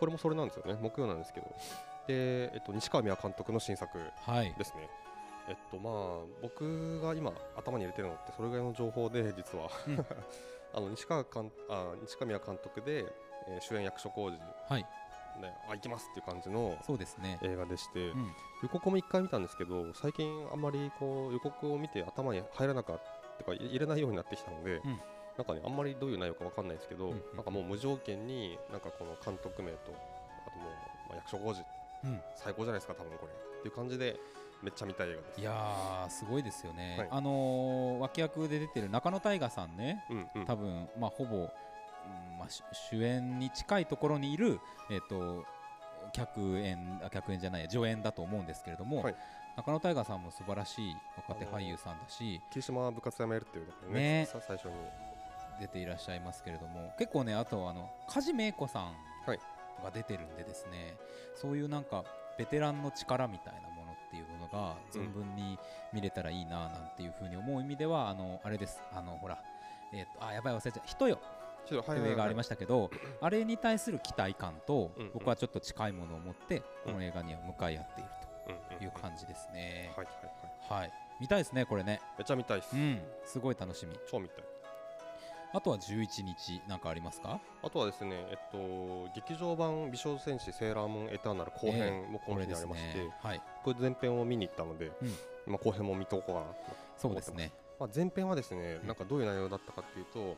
[0.00, 1.46] これもそれなんですよね木曜なんですけど
[2.06, 4.54] でえっ、と西川美和監督の新作はい。
[4.56, 4.88] ですね。
[5.48, 5.92] えっとまあ
[6.40, 10.06] 僕が今頭に入れてるのってそれぐらいの情報で実は、う ん
[10.74, 13.04] あの西川監あ西川監督で、
[13.48, 14.86] えー主演役所広司はい。
[15.40, 17.38] ねあ行きますっていう感じのそうですね。
[17.42, 23.02] 映画でして、うん、予告も一回見たんですけど最近あんまりこう予告を見て頭に入らなかっ
[23.38, 25.00] たかい入れないようになってきたので、うん
[25.38, 29.90] なんかねあんまりどういう内容かわかんないですけど、うんうんなんかもう無条件になんかこの監督名と
[30.46, 30.72] あともう、
[31.08, 31.64] まあ、役所広司
[32.04, 32.22] うん。
[32.36, 34.20] 最高じゃないですか多分これっていう感じで
[34.62, 35.40] めっちゃ見たい映画です。
[35.40, 36.96] いやーすごいですよね。
[36.98, 37.08] はい。
[37.10, 40.46] あのー脇役で出てる中野大河さんね、うんうん。
[40.46, 41.44] 多分まあほぼ、うん
[42.38, 45.44] まあ、主主演に近いところにいるえっ、と
[46.12, 49.16] 客演あ客演じゃない助演だと思うんですけれども、はい。
[49.56, 50.96] 中野大河さんも素晴らしい
[51.28, 54.26] 若手俳優さんだし霧島は部活やめるっていうところねね。
[54.26, 54.72] さ最初に。
[55.60, 58.84] 出ていらっしゃいますけれども結構ねあとあの梶芽子さん
[59.26, 59.38] はい。
[59.84, 60.94] が出てるんでですね、
[61.34, 62.04] そういうなんか
[62.38, 63.81] ベテランの力みたいなもの
[64.52, 65.58] がうん存分に
[65.92, 68.82] 見れたらいいななんていうふうに思う意味ではあのあれです。
[68.92, 69.38] あのほら
[69.92, 71.18] えっ、とあやばい忘れちゃう人よ。
[71.66, 78.10] ちょっとという映画ありまししたけど、あれに対する期待感と僕はちょっと近いものを持ってうんこの映画には向かい合っている
[78.78, 79.92] という感じですね。
[79.96, 80.80] はいはいはい。
[80.80, 82.00] はい、見たいですねこれね。
[82.18, 83.96] めっちゃ見たいです、うん、すごい楽しみ。
[84.10, 84.44] 超見たい
[85.54, 87.40] あとは11日なんかありますか？
[87.62, 95.08] あとはですねえっと劇場版美少女戦士セーラームーンエターナル後編も今期にありまして、はい、これ前編を見に行ったので、うん。
[95.52, 96.56] まあ後編も見とこうかなと
[96.96, 97.52] そうですね。
[97.80, 98.86] まあ、前編はですね、うん。
[98.86, 100.36] なんかどういう内容だったかっていうと、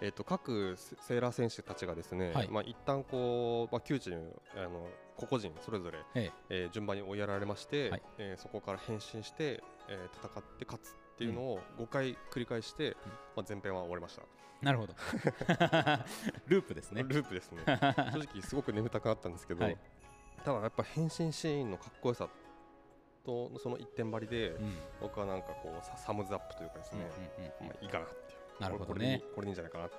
[0.00, 2.48] えっと各セセーラー選手たちがですね、はい。
[2.48, 4.16] まあ一旦こう、まあ、窮地に
[4.56, 6.66] あの個々人それぞれ、ええ。
[6.66, 8.02] ー順番に追いやられまして、はい。
[8.18, 12.94] えーそこから変身して、えー戦って勝つっていうのを5回繰り返して、
[13.34, 14.22] まあ、前編は終わりました、
[14.60, 14.94] なるほど。
[16.46, 17.02] ループですね。
[17.02, 17.62] ループですね。
[17.66, 19.78] 正直すごく眠たくなったんですけど、はい。
[20.44, 22.28] ただやっぱ変身シーンのかっこよさ
[23.24, 27.68] とその一点張りで、うん、僕はなんかこうササムズアップというかですうんね、うんうん。
[27.68, 28.62] まあ、いいかなっていう。
[28.62, 29.22] なるほどね。
[29.34, 29.96] これでいいんじゃないかなと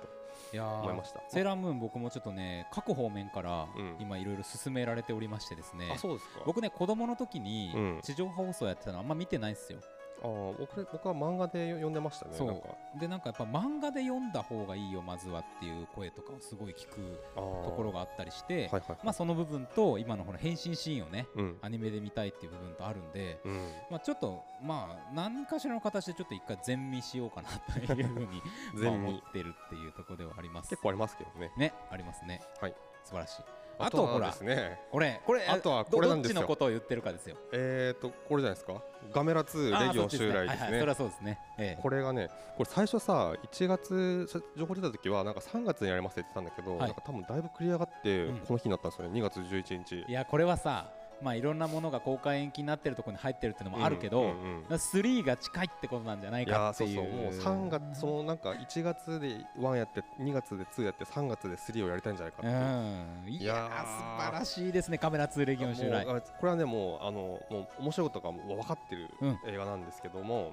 [0.52, 1.22] 思いました。
[1.28, 3.96] セーラームーン僕もちょっとね各方面からうん。
[4.00, 5.92] 今いろいろ進められておりましてですね。
[5.94, 6.42] あそうですか。
[6.44, 8.00] 僕ね子供の時にうん。
[8.02, 9.78] 地上波放送やってたのあんま見てないんですよ。
[10.22, 13.00] あー僕僕は漫画で読んでましたねそう。
[13.00, 16.96] でなんかやっぱ漫画で読んだ方がいいよまずはっていう声とかをすごい聞く
[17.34, 21.58] とところがあったりして、はいはいまあその部分と今のほら変身シーンをねうん。
[21.62, 23.70] アニメで見たいっていう部分とあるんで、うん。
[23.90, 28.42] まあちょっとまあ何かしらの形でちょっと一回全見しようかなというふうに
[28.82, 30.70] ま思ってるっていうところではあります。
[30.70, 31.52] 結構ありますけどね。
[31.56, 32.40] ねありますね。
[32.60, 32.74] はい。
[33.04, 33.42] 素晴らしい
[33.78, 34.80] あとほはらですね。
[34.90, 36.34] これこれあとはどこれなんですよ。
[36.34, 37.36] どっちのことを言ってるかですよ。
[37.52, 38.82] えーとこれじゃないですか？
[39.12, 40.46] ガメラ2あーレギオンそっち襲来ですね。
[40.48, 41.38] はいはいそれはそうですね。
[41.58, 41.82] ええ。
[41.82, 46.80] これがねこれ最初さ1月さ情報出た時はなんか3月にやりますって言ってたんだけど、はい。
[46.80, 48.38] なんか多分だいぶ繰り上がってうん。
[48.38, 50.04] この日になったんですよね、2月11日。
[50.08, 50.90] いやこれはさ
[51.22, 54.62] まあいろんなものが公開延期になってるところに入ってるっていうのもあるけど、うんうんうん。
[54.68, 56.94] 3が近いってことなんじゃないかっていう。
[56.96, 62.54] そうそうもう3月そのなんか1月で1やって2月で2やって3月で3をやりたいんじゃないかっていう。
[62.54, 63.42] うん。
[63.42, 69.38] いや素晴らしいですねカメラ2レギオン襲来これはねもうあのもう面白いことが分かってるうん。
[69.46, 70.52] 映画なんですけども、も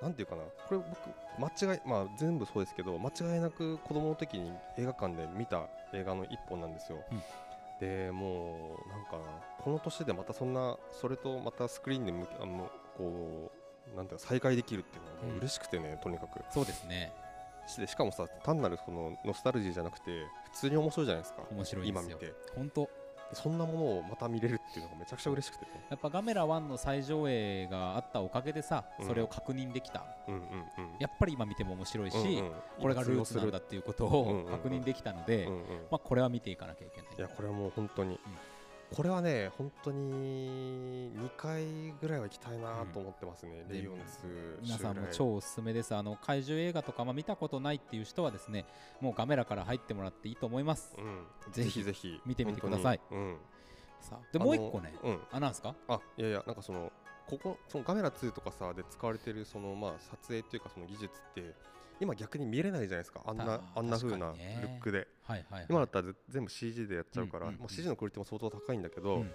[0.00, 0.42] うなんていうかな。
[0.68, 0.88] これ僕
[1.38, 7.22] 間違いまあ全部そうですけど間違いなく子供の時に映画館で見た映画の一本なんですよ、うん
[7.80, 9.24] でもうなんかな
[9.58, 13.52] この年でまたそんなそれとまたスクリーンであのこ
[13.92, 15.38] うなんていうか再会できるっていうのはもううん。
[15.38, 16.40] 嬉しくてね、とにかく。
[16.50, 17.12] そうですね。
[17.66, 21.42] ししかもさ単なるそのノスタルジーじゃなくて普通に面白いじゃないですか。
[21.50, 22.02] 面白いですよ。
[22.02, 22.34] 今見て。
[22.56, 22.88] 本当
[23.32, 25.70] そんなものをまた見れるっていうのがめちゃくちゃ嬉しくてね。
[25.90, 29.06] やっぱガメラ1の最上映があったおかげでさうん。
[29.06, 30.48] それを確認できた、うんうんうん
[30.98, 32.52] やっぱり今見ても面白いし、うんうん。
[32.80, 35.60] これがルーツなんだっていうことうんうんうんを確認できたので、うんうん
[35.90, 38.18] まあ、これは見ていかなきゃいけないいやこれはもう本当に、
[38.94, 43.72] これはね本当に2回ぐらいは行きたいなと思ってますね、うん。
[43.72, 45.94] レイオンズ皆さんも超おすすめです。
[45.94, 48.64] あの怪獣映画とか、まあ、見たことないっていう人はですね
[49.00, 53.00] もうガメラから入ってもらっていいと思います、うん、ぜひぜひ見てみてください。
[53.10, 53.36] うん。
[54.00, 54.94] さあでもう一個ね。
[55.02, 55.18] うん。
[55.32, 55.74] あなんですか？
[55.88, 56.90] あいやいやなんかその
[57.26, 61.54] ここそのガメラ2とかさで使われてるそのまあ撮影っていうかその技術って
[62.00, 63.22] 今逆に見れないじゃないですか。
[63.26, 67.60] あんたなあんな風なルックで、はいはい、はい、今だったらぜ全部 CG でやっちゃうから、うんうんうん。
[67.62, 69.30] もう CG のクオリティも相当高いんだけど、うん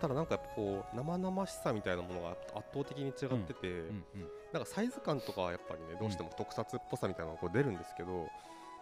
[0.00, 3.12] ただなんかやっぱこう生々しさみたいなものが圧倒的に違っ
[3.46, 4.28] てて、うんうん。
[4.52, 8.28] なんかサイズ感とかはやっぱりねどうしても特撮っぽさみたいなのがこう出るんですけど、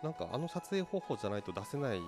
[0.03, 2.01] なんかあの撮影方法じゃないと出せない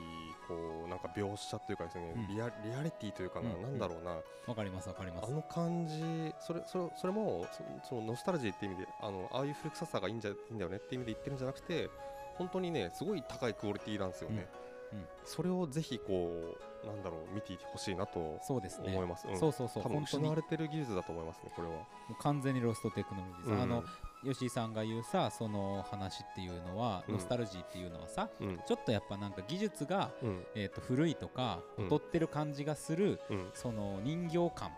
[0.48, 2.26] こうなんか描写というかですね、うん。
[2.26, 5.30] リアリアリティというかな、うんなんだろうな、わかりますわかります。
[5.30, 7.46] あの感じそれそれそれも
[7.82, 11.88] そそのノスタルジーって意味であのああいう古臭さがいいんじゃいいんだよねって意味で言ってるんじゃなくて
[12.36, 15.06] 本当にねすごい高いクオリティなんですよね、うんうん。
[15.24, 18.88] それをぜひこうなんだろう見ていてほしいなとそうですね。
[18.88, 19.38] 思います、うん。
[19.38, 19.82] そうそうそう。
[19.82, 20.24] 多分本当に。
[20.24, 21.74] も失われてる技術だと思いますねこれは、
[22.10, 23.62] う完全にロストテクノロジーうん。
[23.62, 23.84] あの
[24.24, 27.14] 吉井さんが言うさその話っていうのは、うん。
[27.14, 28.60] ノスタルジーっていうのはさうん。
[28.66, 30.46] ちょっとやっぱなんか技術が、うん。
[30.54, 31.88] えー、と古いとかうん。
[31.88, 33.50] 劣ってる感じがする、うん。
[33.54, 34.70] その人形感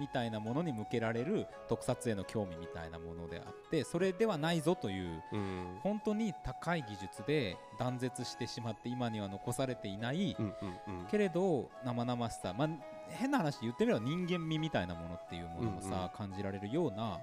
[0.00, 5.78] みたいなものに向けられる特撮への興味みたいなものであってそれではないぞといううん。
[5.82, 10.54] 本当に高い技術で断絶してしまって今には残されていない、うん
[10.86, 11.06] うんうん。
[11.06, 12.68] けれど生々しさ、まあ、
[13.08, 17.18] 変な話言ってみれば人間味みたいなものっていうものもさ、うんうん感じられるような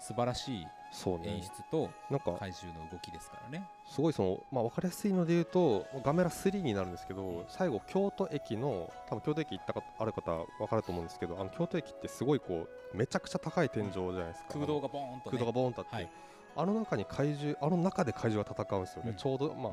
[0.00, 0.66] 素晴らしい
[1.04, 1.42] 演ね。
[1.42, 3.68] 出となんか怪獣の動きですからね。
[3.88, 14.54] すごいその、まあ、分かりやすいので言うとガメラ3になるんですけど最後京都駅の多分京都駅行ったかある方は分かると思うんですけどあの京都駅ってすごいこうめちゃくちゃ高い天井じゃないですか。
[14.54, 16.10] 空洞がボーンと、ね、空洞がボーンとあって、はい。
[16.58, 19.72] あの中に怪獣あの中で怪獣が戦うんですよね、うんちょうどまあ、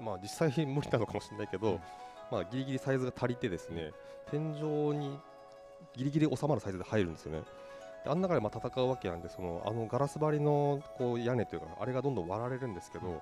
[0.00, 1.80] まあ実際無理なのかもしれないけど、うん。
[2.30, 3.90] まあギリギリサイズが足りてですね
[4.30, 4.62] 天井
[4.96, 5.18] に
[5.94, 7.40] ギリギリ収まるサイズで入るんですよね。
[7.40, 7.44] で
[8.08, 13.18] あん中でまあ戦うわけなんでそのあのガラス張りのこう屋根というかあれがどんどん割られるんですけど、うん。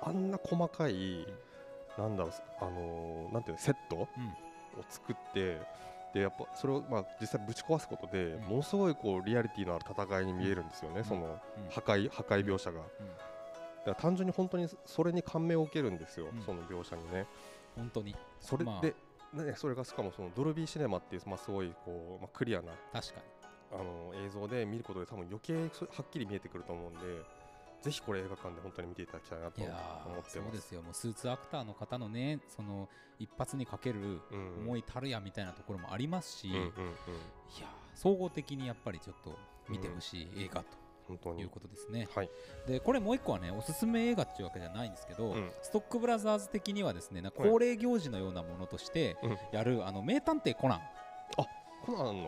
[0.00, 1.26] あんな細かい、
[1.98, 4.34] なんだろうあのーなんていうのセットをうん。
[4.88, 5.60] 作って
[6.14, 8.42] でやっぱそれをまあ実際ぶち壊すことで、うん。
[8.42, 11.26] ものすごいこうリアリティのある戦いに見えるんですよね、そのう
[11.66, 11.70] ん。
[11.70, 12.80] 破壊破壊描写が、
[13.86, 16.42] だ単純に本当にそれに感銘を受けるんですよ、うん。
[16.42, 17.26] その描写にね。
[17.76, 18.14] 本当に。
[18.40, 18.80] それで、ま
[19.44, 23.37] ね、それがしかもそのドルビーシネマっていう、まあ、すごいこう、まあ、クリアな確かに
[23.72, 27.22] あの映像で見ることで多分余計そはっきり見えてくると思うんで
[27.82, 30.82] ぜひこれ映画館で本当に見ていただきたいなといや思ってそうですすよ。
[30.82, 34.62] もうスーツアクターの方のねその一発にかけるうん。
[34.62, 36.68] 思いたるやみたいなところもありますし、いうんうんうん。
[36.68, 39.36] やー総合的にやっぱりちょっと
[39.68, 40.64] 見てほしい映画
[41.06, 41.36] 本当に。
[41.36, 42.30] ということですね、はい。
[42.66, 45.50] でこれもう一個はねおすすめ映画っていうわけじゃないんですけど、うん。
[45.62, 49.38] ストックブラザーズ的にはですね恒例行事のようなものとしてうん。
[49.52, 50.80] やる、あの名探偵コナン。
[51.36, 51.57] コナンの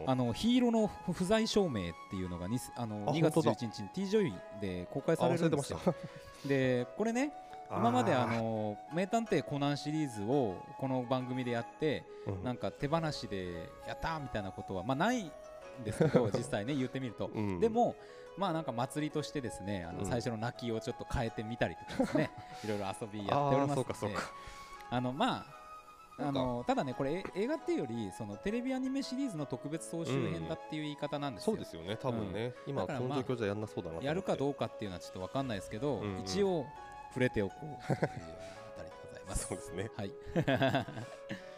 [0.07, 0.33] あの？
[0.33, 3.55] ヒーローの不不在証明っていうのがにあのあ2月本当だ。
[3.57, 5.81] 11日に T ジョイで公開あされるんですよ。
[5.85, 5.95] た。
[6.49, 7.33] でこれね
[7.71, 12.45] 今まであーの名探偵コナンシリーズをこの番組でやってうん。
[12.45, 15.31] なんか手放しでやったーみたいなことはまあないん
[15.85, 17.61] ですけど 実際ね言ってみると、うん。
[17.61, 17.95] でも
[18.37, 20.07] まあなんか祭りとしてですねあのうん。
[20.07, 22.31] 最初の泣きをちょっと変えてみたりとかですね
[22.65, 24.17] いろいろ遊びやっておりますので。
[24.91, 25.60] あのまあ
[26.23, 36.21] あのただねこれえ映画っていうよりそのテレビアニメシリーズの特別総集編だっていう言い方なんですよ、そうですよね多分ね、今こだからまあの状況じゃやんなそうだなやるかどうかっていうのはちょっとわかんないですけど、うんうん。
[36.21, 36.67] 一応
[37.09, 39.47] 触れておこうというあたりでございます。
[39.49, 39.91] そうですね。
[39.97, 40.13] はい。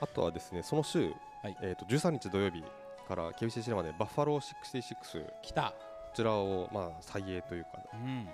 [0.00, 1.56] あとはですねその週、はい。
[1.62, 2.62] えー、と13日土曜日
[3.06, 5.74] から KBC シネマでバッファロー66こ来た。
[6.14, 7.70] ちらをまあ再映というか。
[7.94, 8.28] うん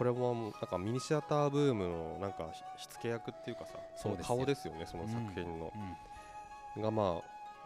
[0.00, 5.70] これもなんかミニシアターブームのなんか火付け役っていうかさその顔ですよねその作品の。
[6.74, 6.82] う、ん。
[6.82, 7.22] がまあ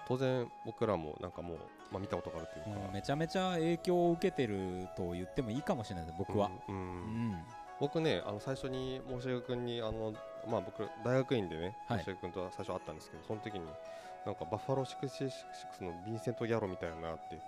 [0.08, 1.58] 当然僕らもなんかもう、
[1.92, 7.28] まあ、見たことがあるというか、もうめちゃめちゃ影響を受けてると言ってもいいかもしれないです僕は、うんううん。
[7.34, 7.44] ん
[7.78, 10.12] 僕ねあの最初に申し上君にあの
[10.48, 11.98] まあ僕大学院でねはい。
[12.00, 13.64] 申し上君とは最初会ったんですけど、その時に
[14.26, 17.38] なんかバッファロー66のヴィンセント・ギャロみたいなって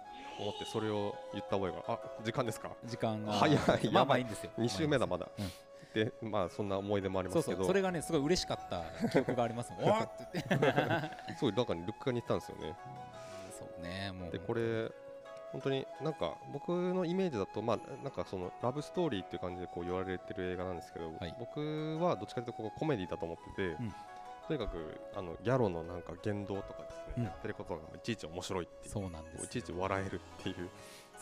[0.43, 2.71] 思ってそれを言った覚えがあ時間ですか？
[2.85, 4.07] 時間が早いまあやばい。
[4.07, 4.51] まあいいんですよ。
[4.59, 5.51] 2週目だまだ、うん。
[5.95, 7.59] でまあそんな思い出もありまそうすけど。
[7.59, 9.85] そうそれがねすごい嬉しかった記憶がありますもん。
[9.91, 10.49] おーって言っ
[11.29, 11.35] て。
[11.37, 12.75] すごい中にルックが似てたんですよね。
[13.59, 14.31] そうねもう。
[14.31, 14.91] でこれ
[15.53, 21.35] 本当になんか僕のイメージだとまあなんかそのラブストーリーっていう感じでこう言われてる映画なんですけど、はい。
[21.39, 23.95] 僕はどっちかというとここコメディだと思ってて、ん
[24.47, 24.77] とにかく
[25.15, 27.25] あのギャロのなんか言動とかですね、うん。
[27.25, 28.93] やってることがいちいち面白いっていう。
[28.93, 29.45] そうなんですよ。
[29.45, 30.69] いちいち笑えるっていう。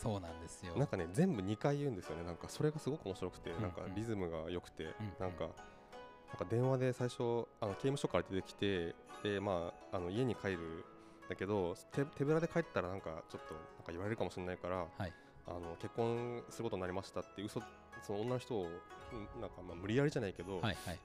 [0.01, 0.75] そうなんですよ。
[0.75, 2.23] なんかね全部2回言うんですよね。
[2.23, 4.87] なんかそれがすごく面白くて、うんなんかリズムが良くて、ん
[5.19, 10.83] なんかなんか電話で最初あの刑務所から出てきてでまああの家に帰るん
[11.29, 15.13] だけど手手ぶらで帰ったらなんかちょっとなんか言われるかもしれないから、はい。
[15.47, 17.61] あの結婚することになりましたって嘘
[18.01, 20.99] その女の人をうんなんかまあ無理やりじゃないけど、はいはい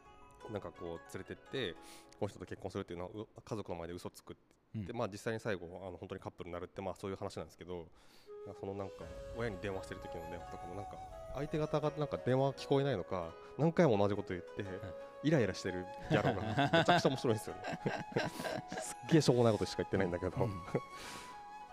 [0.52, 1.74] なんかこう連れてって
[2.18, 4.36] この人と結婚するっていうのはう家族の前で嘘つくっ
[4.84, 4.96] て、うん。
[4.96, 7.86] まあ実際に最後あの本当にカップルになるってまあそういう話なんですけど
[8.58, 8.94] そのなんか
[9.36, 10.92] 親に電話してる時の電話とかもなんか
[11.34, 14.64] 相手方がなんか電話聞こえないのか何回も同じこと言って、
[15.22, 17.62] イライラしてるギャロがめちゃくちゃ面白いんですよね。
[18.80, 20.62] すっげえしょうもないことしか言ってないんだけど、うん。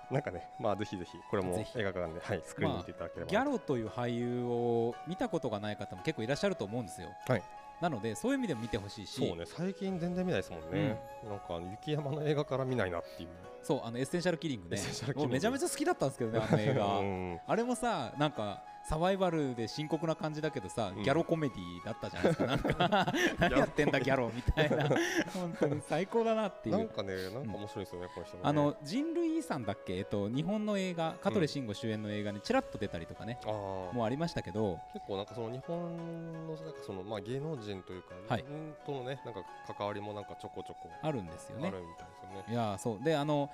[0.12, 7.44] なんかねまあぜひぜひこれも映画館で、はい、スクリーンに見ていただければ、ギャロという俳優を見たことがない方も結構いらっしゃると思うんですよ、はい
[7.82, 9.14] なのでそういう意味でも見てほしいし。
[9.16, 13.30] そうね最近全然見ないですもんね、なんかあの雪山の映画から見ないなっていう。
[13.62, 14.82] そうあのエッセンシャルキリングね。
[15.30, 16.86] めちゃめちゃ好きだったんですけどねあの映画。
[17.00, 17.40] うん。
[17.46, 21.04] あれもさなんかサバイバルで深刻な感じだけどさ、うん。
[21.04, 22.88] ギャロコメディだったじゃないですか。
[22.88, 24.88] なんか何やってんだギャロみたいな。
[25.34, 26.78] 本当に最高だなっていう。
[26.78, 28.50] なんかね、なんか面白いですよね、この人もね。
[28.50, 33.52] あの人類遺産だっけ、えっと、日本の映画香取慎吾主演の映画にちらっと出たりとかね、あー。
[33.94, 34.80] もうありましたけど。
[34.94, 38.44] 結構なんかその日本のなんかそのまあ芸能人というか、はい。
[38.44, 41.68] んとのねなんか関わりもなんかちょこちょこあるんですよね。
[41.68, 42.46] あるみたいですよね。
[42.48, 43.04] いやーそう。
[43.04, 43.50] であの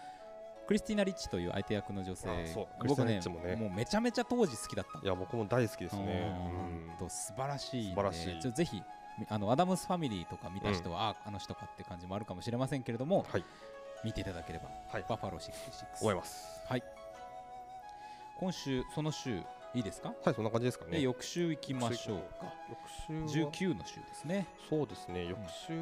[0.66, 2.28] クリスティーナ・リッチという相手役の女性。
[2.80, 3.56] 僕ねね。
[3.56, 5.00] もうめちゃめちゃ当時好きだった。
[5.00, 6.34] いや僕も大好きですね。
[6.90, 6.98] うん。
[6.98, 8.52] と素晴らしい素晴らしい。
[8.52, 8.82] ぜひ
[9.20, 13.46] みあのアダムスファミリーとか見た人は、ああの人かって感じもあるかもしれませんけれども、はい。
[14.04, 15.06] 見ていただければ、はい。
[15.08, 16.62] バッファロー66思います。
[16.68, 16.84] はい。
[18.40, 19.42] 今週その週
[19.76, 21.02] いいですか、はいそんな感じですかでね。
[21.02, 22.54] 翌週行きましょうか。
[22.70, 24.48] 翌週は？19の週ですね。
[24.70, 25.26] そうですね。
[25.26, 25.74] 翌週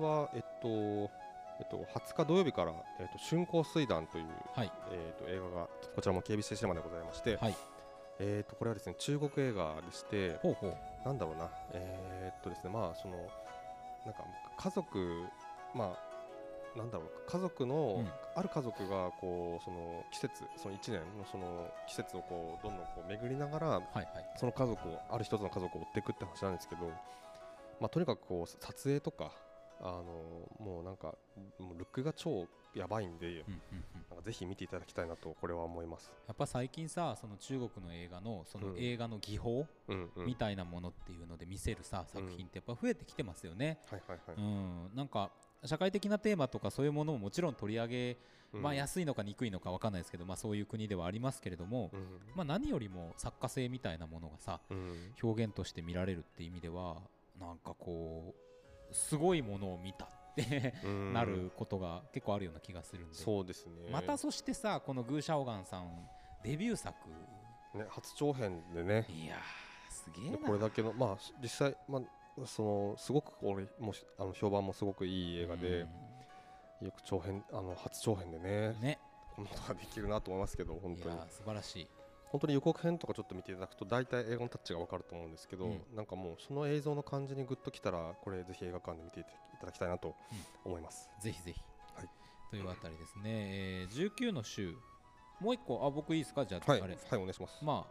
[0.00, 1.10] はえっと
[1.58, 4.72] えっと20日土曜日からえっと春光水団というはい。
[4.90, 7.54] えっと映画がこちらも KBC シネマでございまして、はい。
[8.18, 10.38] えっとこれはですね中国映画でして。
[10.42, 10.54] ほ
[11.06, 13.16] なんだろうな、えーっとですね、まあ、その、
[14.04, 14.24] なんか
[14.58, 15.24] 家族、
[15.72, 15.96] ま
[16.74, 18.08] あ、なんだろう、家族の、うん。
[18.34, 24.06] ある家族が、こう、その季節、その1年のその季節をこう、どんどんこう巡りながら、はいはい。
[24.36, 26.88] その家族を、ある一つの家族を追っていくって話なんですけど、
[27.78, 29.30] まあ、とにかくこう、撮影とか、
[29.80, 30.04] あの
[30.58, 31.14] もうなんか、
[31.58, 33.44] もうルックが超やばいんで、
[34.24, 36.10] ぜひ見ていただきたいなと、これは思います。
[36.26, 38.78] やっぱ最近さその中国の映画のそのうん。
[38.78, 39.66] 映画の技法。
[40.16, 44.36] みたいなものっていうので見せるさ、作品ってやっぱ増えてきてますよね、はいはいはい。
[44.36, 45.30] うん、なんか
[45.64, 48.16] 社会的なテーマとかそういうものももちろん取り上げ、
[48.52, 48.62] うん。
[48.62, 52.00] まあ、安いのか憎いのか分かんないですけど、まあ、そういう国ではありますけれども、うん。
[52.34, 55.14] まあ、何よりも作家性みたいなものがさうん。
[55.22, 56.96] 表現として見られるって意味では
[57.40, 58.45] なんかこう
[58.92, 61.12] すごいものを見たってうん。
[61.12, 63.90] なることが結構あるような気がするんで、そうですね。
[63.90, 65.90] またそしてさこのグー・シャオガンさん
[66.42, 66.94] デビュー作。
[67.74, 75.80] ね、初長編でね、いやーすげえこれだけの、まあ、実際、まあ、そのすごくこれもしあの評判もすごくいい映画で、
[76.80, 78.98] よく長編あの初長編でねうん、ね。
[79.34, 81.14] こんなことができるなと思いますけど、本当に。
[81.16, 81.88] いやー素晴らしい
[82.36, 85.80] 本当に予告編とかちょっと見ていただくと、大体映画のタッチがわかると思うんですけど、うん。
[85.96, 89.24] なんかもうその映像の感じにグッときたら、これぜひ映画館で見てい
[89.58, 90.14] ただきたいなと
[90.64, 91.08] 思います。
[91.22, 91.60] ぜひぜひ、
[91.94, 92.08] はい。
[92.50, 94.74] というあたりですね、えー、19の週。
[95.40, 95.82] もう一個。
[95.86, 96.44] あ僕いいですか？
[96.44, 96.94] じゃあ、はい、あれ。
[96.94, 97.64] はい、お願いします。
[97.64, 97.86] ま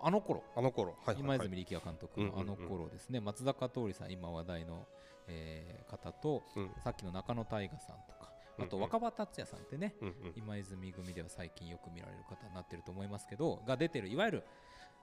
[0.00, 0.44] ああの頃。
[0.56, 2.62] あの頃、はい、はい今泉力也監督のあのうんうん。
[2.62, 4.86] うん頃ですね、松坂桃李さん今話題の、
[5.26, 8.21] えー方とうん、さっきの中野大河さんとか
[8.62, 14.44] あと若葉達也さんってね、うん、うん、今泉組では最近よく見られる方になってると思いますけどが出てるいわゆる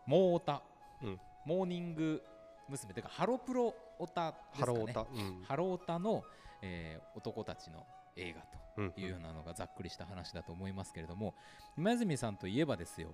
[0.06, 0.64] モータ、
[1.04, 1.20] うん。
[1.46, 2.22] モーニング
[2.68, 2.94] 娘。
[2.94, 4.80] というかハロプロオタですハかね。
[4.80, 5.02] ロータ。
[5.02, 5.44] うん。
[5.44, 6.24] ハロオタの、
[6.62, 7.86] えー男たちの
[8.16, 11.36] 映画うんというようなのがざっくりした話だと思いますけれども
[11.78, 13.14] 今泉さんといえばですよ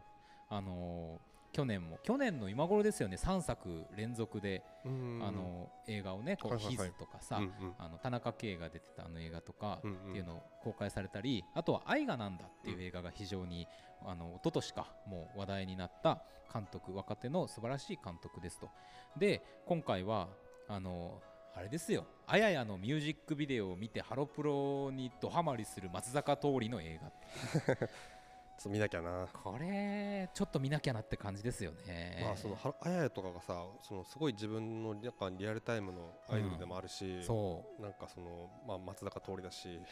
[0.49, 5.21] あのー去年も去年の今頃ですよね3作連続で、うん。
[5.23, 7.51] あの映画をねこう、はいはいはいヒズとかさ、うんうん。
[7.79, 13.67] あの田中圭が出てたあの映画とかっていうのを公開されたり、あとは「愛がなんだ」っていう映画が非常に、
[14.05, 18.69] あの一昨年かもう話題になった監督若手の素晴らしい監督ですと。
[19.17, 20.27] で今回は
[20.67, 21.21] あの
[21.55, 27.87] あれですよあややのミュージックビデオを見てハロプロにドハマりする松坂桃李の映画
[28.59, 29.27] っと見なきゃな。
[29.31, 32.21] これちょっと見なきゃなって感じですよね。
[32.23, 37.81] まあそのはあややとかがさそのすごい自分のなんかリアルタイムのアイドルでもあるし、そう。
[37.81, 39.83] なんかそのまあ松坂桃李だし、うん。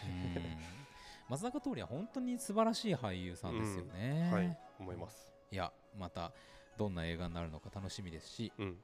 [1.30, 5.32] 松坂桃李は本当に素晴らしい俳優さんですよね、はい思います。
[5.52, 6.32] いやまた
[6.78, 8.52] どんな映画になるのか楽しみですし。
[8.58, 8.78] うん。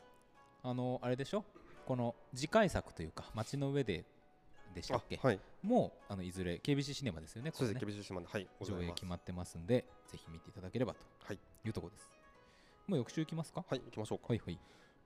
[0.61, 1.45] あのあれでしょ？
[1.85, 4.05] この次回作というか街の上で
[4.73, 5.39] でしたあっけ、はい。
[5.63, 11.39] もうあのいずれ KBC シネマですよねそうですこれねね厳しい島ではい上映決まってますんでぜひ見ていただければとはい。
[11.65, 12.09] いうところです。
[12.87, 13.63] もう翌週いきますか？
[13.69, 14.59] はい行きましょうか、はいはい。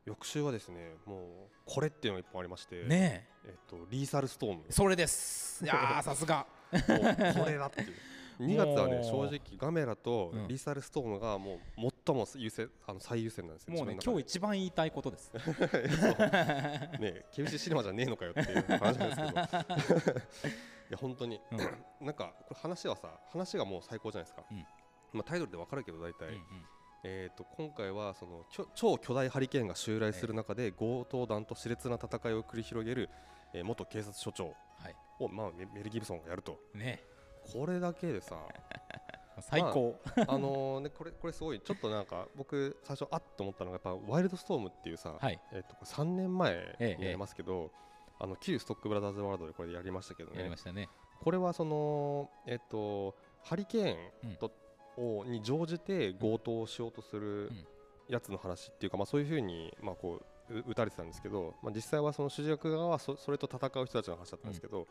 [0.06, 1.22] 翌週はですねもう
[1.66, 3.50] これっていうのが一本ありまして、ねえ。
[3.50, 5.64] っとリーサルストームえそれです。
[5.64, 6.46] いやーさすが。
[6.74, 7.94] これだっていう
[8.40, 10.48] 2月はね正直ガメラとうん。
[10.48, 15.32] リーサルストームがもう最も優先あの最優先なんですよもうね今日一番言いたいことです。
[15.38, 15.40] 日
[17.02, 20.20] ね厳しいシネマじゃねえのかよっていう話なんですけど。
[20.90, 21.58] いや本当に、うん。
[22.06, 24.66] なんかこれ話はさ話がもう最高じゃないですか、うん。
[25.14, 26.42] まあ、タイトルでわかるけど大体、うんうん。
[27.06, 33.10] えー、と今回はその超巨大ハリケーンが襲来する中で強盗団と熾烈な戦いを繰り広げる、
[33.54, 34.96] えー元警察署長はい。
[35.20, 36.60] を、まあ、メメル・ギブソンがやると。
[36.74, 37.04] ね
[37.52, 38.38] これだけでさ。
[39.42, 41.60] 最高、あのねこれこれすごい。
[41.60, 45.40] ちょっとなんか僕最初あっと思ったのがやっぱワイルドストームっていうさ、はい。
[45.52, 47.72] えー、とこれ3年前ええになりますけど、
[48.20, 50.38] あの旧ストックブラザーズワールドでこれやりましたけどね。
[50.38, 50.88] やりましたね。
[51.20, 54.52] これはそのえっ、とハリケーンと、
[54.98, 57.68] をに乗じて強盗をしようとするうん。
[58.10, 64.88] やつの話っていうか、まあ、そういうふうに、まあ、こうう打たれてたんですけど、まあ、実際はその主役側はそそれと戦う人たちの話だったんですけど、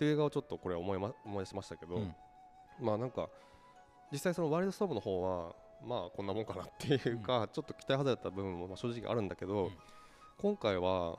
[0.00, 2.14] っていう映画をちょっとこれ思い,、ま、思い出しましたけど、うん
[2.80, 3.28] まあなんか
[4.10, 9.70] 実際そのワイルドストーブの方はまあこんなもんかなっていうか、ちょっと期待外れた部分もまあ正直あるんだけど、うん
[10.38, 11.18] 今回は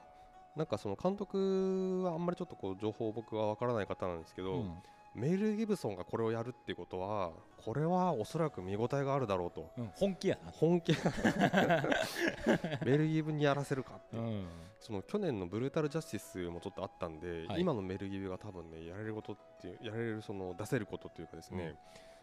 [0.55, 4.73] なんかその監督はあんまりちょっとこう情報僕は分からない方なんですけど、うん
[5.13, 9.71] メール・ギブソンがこれをやるっていうことはこれはおそらく見応えがあるだろうと。
[9.77, 10.51] うん本気やな。
[10.51, 14.47] 本気 メール・ギブにやらせるかっていう、うん。
[14.79, 17.61] その去年のブルータル・ジャスティスもちょっとあったんで、はい。
[17.61, 21.77] 今のメル・ギブが多分ねやれることっていうやれるその出せることっていうかですね、うん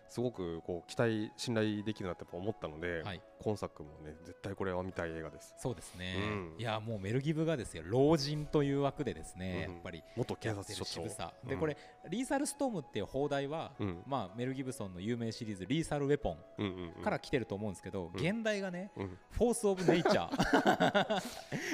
[0.09, 3.21] すごくこう期待信頼できるなって思ったので、はい。
[3.41, 5.55] 今作もね絶対これは見たい映画です。
[5.59, 6.61] そうですね、うん。
[6.61, 7.83] いやもうメルギブがですよ。
[7.87, 11.03] 老人という枠でですね、うんやっぱり元警察署長。
[11.03, 11.59] でうん。
[11.59, 11.77] これ
[12.11, 14.03] リーサルストームっていう放題は、うん。
[14.07, 18.17] まあメル・ギブソンの有名シリーズリーサルウェポンから来てると思うんですけど、ん。
[18.17, 19.19] 現代がねうん。
[19.31, 21.23] フォース・オブ・ネイチャー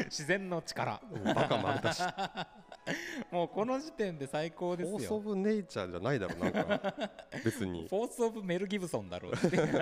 [0.07, 1.01] 自然の力。
[1.25, 2.03] バカ丸出し
[3.31, 5.21] もうこの時点で最高ですフォース・オよ。
[5.21, 6.95] ブ・ネイチャーじゃないだろなんか。
[7.45, 7.89] 別に。
[7.89, 9.73] フォース・オブ・メル・ギブソンだろう でもね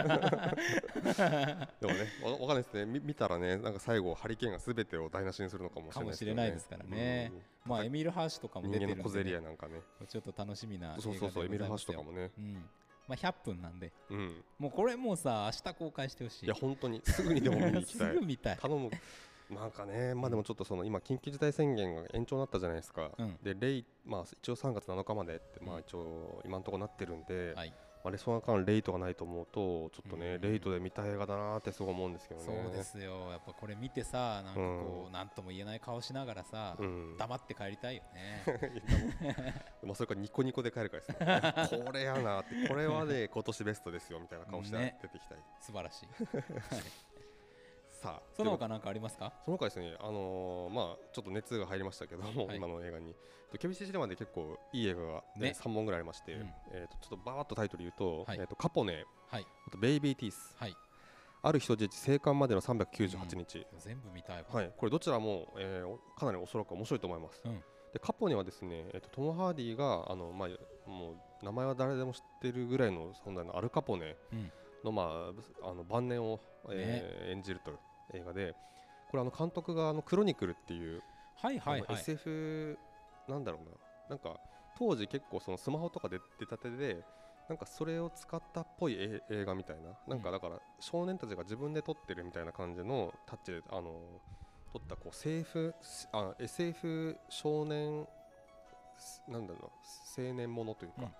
[2.22, 2.86] わわかんないですね。
[2.86, 7.32] み見たらねなんか最後ハリケーンが全てを台無しにするのかもしれないかもしれないですからね。
[7.32, 7.70] うん。
[7.70, 9.80] まあエミール・ハーシュとかも出てるんで、人間の小競り合なんかね。
[10.09, 12.30] ちょっと楽しみなそうそうそうエミル・ハーシュとかも、もね。
[12.38, 12.55] うん。
[13.09, 13.92] まあ、100分なんで。
[14.11, 14.44] うん。
[14.59, 16.46] もうこれもうさ明日公開してほしい。
[16.46, 17.03] いや本当に。
[17.05, 18.59] すぐにでも見に行きたすいぐ見たい。
[18.59, 18.90] 頼む
[19.55, 23.36] なんかねまあでもちょっとその今緊急事態宣言が延長になったじゃないですか、うん。
[23.42, 25.78] でレイまあ一応3月7日までってまうん。
[25.78, 27.72] あ一応今のところなってるんで、はい。
[28.05, 30.40] まあレソナ間レイトがないと思うとちょっとね、うん。
[30.40, 32.46] レイトで見たい映画だなーってすごい思うんですけどね。
[32.46, 33.30] そうですよ。
[33.30, 37.16] やっぱこれ見てさなんかこう、なんとも言えない顔しながらさ、うん。
[37.16, 38.44] 黙って帰りたいよね。
[39.84, 44.98] まあそれからニコニコで帰るからですね これやなってこれはね今年ベストですよみたいな顔してね。
[45.03, 46.09] 出てきたい、素晴らしい
[48.03, 49.32] さあその他何かありますか？
[49.44, 52.57] その他ですね、あのーまあ、ちょっと熱が入りましたけども、はい。
[52.57, 53.14] 今の映画に、
[53.61, 55.50] ケビシシネマで結構いい映画が、ね。
[55.50, 56.50] ね3本ぐらいありまして、うん。
[56.72, 58.38] えー、とちょっとバーッとタイトル言うと、はい。
[58.40, 59.46] えー、とカポネ、はい。
[59.68, 60.76] あとベイビーティース、はい。
[61.44, 67.42] ある人質生還までの398日、全部見たいわ、はい、これどちらも、えーおかなりおそらく面白いと思います。
[67.44, 67.61] うん。
[67.92, 74.53] でカポネはですね、えー、とトム・ハーディがあの、まあ、もう名前は誰でも知ってるぐらいの存在のアルカポネうん。
[74.84, 75.32] の,、ま
[75.62, 76.40] あ、あの晩年を、
[76.70, 77.70] えー演じると。
[77.70, 77.78] いう
[78.14, 78.54] 映画で
[79.10, 81.02] これあの監督があのクロニクルっていう
[81.36, 81.94] はいはいはい。
[81.94, 82.78] SF
[83.28, 83.70] なんだろうな。
[84.10, 84.38] なんか
[84.78, 87.04] 当時結構そのスマホとかで出たてで
[87.48, 89.90] なんかそれを使ったっぽいえ映画みたいな。
[90.06, 94.00] なんかだから少年たちが自分で撮ってるみたいな感じのタッチであの
[94.72, 95.74] 撮ったこう政府
[96.12, 98.06] あ SF 少年
[99.28, 99.72] なんだろ
[100.16, 101.10] う青年ものというか、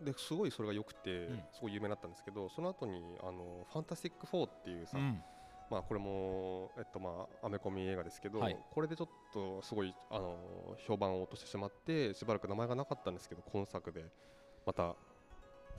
[0.00, 1.42] ですごいそれが良くて、うん。
[1.52, 5.22] すごい有名になったんですけどその後にあのファンタスティック4っていうさ、うん
[5.72, 8.56] まあこれもえっとまあアメコミ映画ですけど、はい。
[8.70, 10.36] これでちょっとすごいあの
[10.86, 14.04] 評判を落としてしまってしばらく名前がなかったんですけど今作で
[14.66, 14.94] また、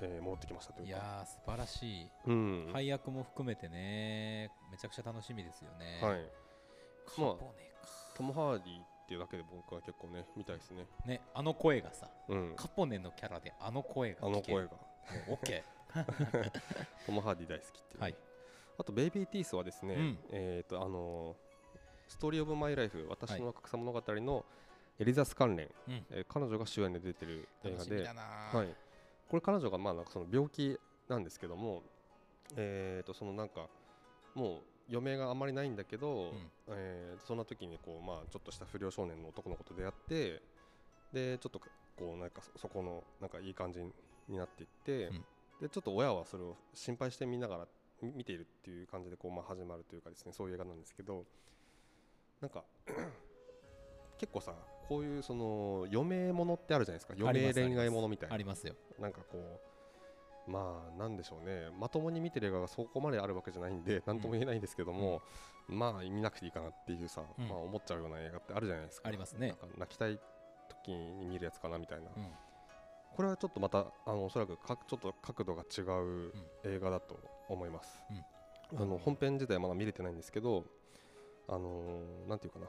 [0.01, 0.89] えー戻ってきましたというか。
[0.89, 2.09] いやー素晴らしい。
[2.25, 2.69] うん。
[2.73, 5.99] 配役も含めてねめちゃくちゃ楽しみですよね。
[6.01, 6.25] はい。
[7.05, 7.45] カポネか。
[8.15, 10.87] トム・ハーディっていうだけで僕は結構ね見たいですね。
[11.05, 12.53] ねあの声がさうん。
[12.55, 14.71] カポネのキャラであの声があの声が。
[15.29, 15.63] オッケ
[17.05, 17.99] トム・ハーディ大好きっていう。
[17.99, 18.15] ね、ーはい
[18.77, 20.17] あとベイビー・ティースはですね、うん。
[20.31, 21.35] えっ、とあの
[22.07, 24.45] ストーリー・オブ・マイ・ライフ私の若草物語の
[24.99, 26.05] エリザス関連、うん。
[26.11, 28.75] えー彼女が主演で出てる映画ではい、
[29.29, 31.83] これ彼女がまあなんかその病気なんですけども、
[32.55, 33.67] えー、とそのなんか
[34.35, 36.49] もう余命があんまりないんだけど、うん。
[36.69, 40.41] えーとそんな時にこうまあちょっとした不良少年の男の子と出会って
[41.13, 43.79] でちょっとこうなんかそそこのなんかいい感じ
[44.27, 45.25] になっていって、うん。
[45.61, 47.67] でちょっと親はそれを心配して見ながらみ
[48.11, 51.23] 見ているっていう感じでこうまあ始まるというかですねそういう映画なんですけど
[52.41, 52.63] なんか
[54.17, 54.53] 結構さ
[54.87, 57.13] こういうその余命ものってあるじゃないですか。
[57.17, 58.35] 余命恋愛ものみたいな。
[58.35, 58.75] ありますよ。
[58.99, 59.61] なんかこ
[60.47, 61.69] うまあなんでしょうね。
[61.79, 65.21] まともに見てる映画がそこまであるわけじゃないんで何とも言えないんですけども、
[65.67, 67.47] まあ見なくていいかなっていうさ、うん。
[67.47, 69.07] まあ、思っちゃうような映画ってあるじゃないですか。
[69.07, 69.55] ありますね。
[69.77, 70.19] 泣きたい
[70.69, 72.23] 時に見るやつかなみたいな、うん
[73.15, 76.33] これはちょっとまたあのおそらくかちょっと角度が違う
[76.63, 78.03] 映画だと思います、
[78.75, 80.65] あの本編自体はまだ見れてないんですけど
[81.47, 82.67] あのーなんていうかな。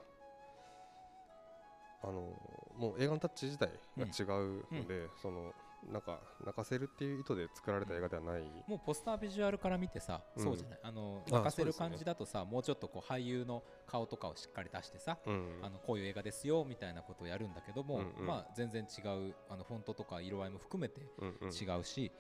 [2.03, 5.55] あのーもう映画のタッチ自体が違うので、その
[5.93, 10.45] なんか泣かせるっていう意図で作られた映画ではない、もうポスタービジュアルから見てさ、うん。
[10.45, 10.79] そうじゃない？
[10.83, 15.59] あのあ泣かせる感じだとさ、もうちょっとこう俳優の顔とかをしっかり出してさ、うん。
[15.63, 18.27] あのこういう映画ですよみたいなことをやるんだけども、うんうん。
[18.27, 21.49] まあ全然違うあのフォントとか色合いも含めてうんうん。
[21.49, 22.11] 違うし、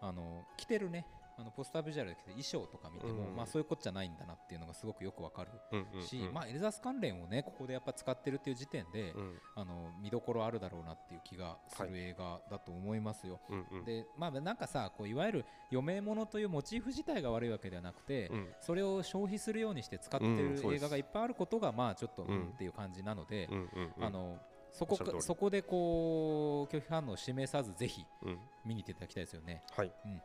[0.00, 1.06] あの着てるね
[1.38, 3.36] あのポスタービジュアルで衣装とか見ても、うん。
[3.36, 6.34] まあそういうことじゃないんだなっていうのがすごくよくわかるうんうんし、うん。
[6.34, 9.38] まあエリザス関連をねここでやっぱ使ってるっていう時点で、うん。
[9.54, 13.40] あの見どころあるだろうなっていう気がする映画だと思いますよ。
[13.48, 13.84] うんうん。
[13.84, 18.48] でまあなんかさこういわゆる余命ものというモチーフ自体が悪いわけではなくて、うん。
[18.60, 22.30] それを消費するようにして使ってる映画がいっぱいあることがまあちょっと、うん。
[22.30, 24.04] うんっていう感じなので、うんうんうん。
[24.04, 24.38] あの
[24.72, 28.38] そこかそこでこう拒否反応を示さずぜひうん。
[28.64, 29.62] 見に行っていただきたいですよね。
[29.76, 30.20] はい、うん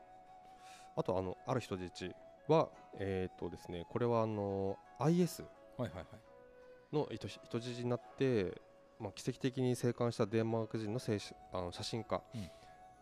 [0.96, 2.16] あとあのある人質
[2.48, 2.70] は
[3.00, 5.44] えっ、とですねこれはあの IS
[5.78, 6.06] はいはいはい。
[6.96, 8.62] の人人質になって、
[9.00, 12.50] まあ、奇跡的に生還したデンマーク人の写真あの写真家うん。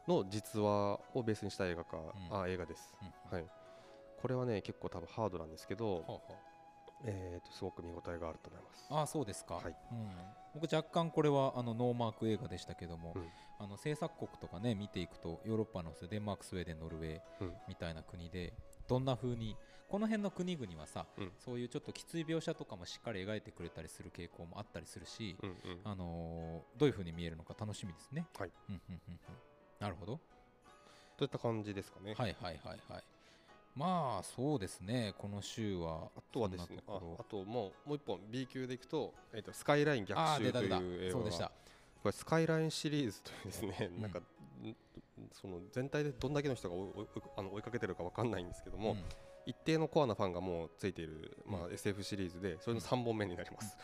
[0.07, 1.97] の実話をベースにした映画か、
[2.31, 2.41] うん。
[2.41, 2.93] あ映画です、
[3.31, 3.45] うんはい、
[4.19, 6.37] これはね結構多分ハードなんですけど、ほうほう。
[7.03, 8.85] えー、とすごく見応えがあると思います。
[8.89, 9.65] ああそうですか、はい。
[9.91, 10.09] うん、
[10.54, 13.28] 僕若干これはあのノーマーク映画でしたけども、うん。
[13.60, 17.54] あの制作国とかね見ていくとヨーロッパのデンマークスウェーデンノルウェーうん。
[17.68, 18.54] みたいな国で
[18.88, 19.56] どんな風に
[19.88, 21.32] この辺の国々はさ、うん。
[21.38, 25.56] そういうちょっときつい描写とかもしっかり描いてくれたりする傾向もあったりするし、うんうん。
[25.84, 28.26] あのーどういう風に見えるのか楽しみですね。
[28.39, 28.52] はい。
[29.80, 30.20] なるほど。
[31.18, 33.04] といった感じですかね、はいはいはいはい。
[33.76, 35.13] まあそうですね。
[35.17, 41.51] この週はあとはですねああともうもう一本 B 級でいくと,、えー、とスカイライン逆襲という映画が。
[42.01, 44.24] これスカイラインシリーズというですね、うん なんかん
[45.32, 47.07] その全体でどんだけの人が追い
[47.38, 49.03] あの追いかけてるかわかんないんですけども、うん。
[49.45, 53.78] 一定のコアなファンがもうついている、まあう SF シリーズでそれの3本目になります、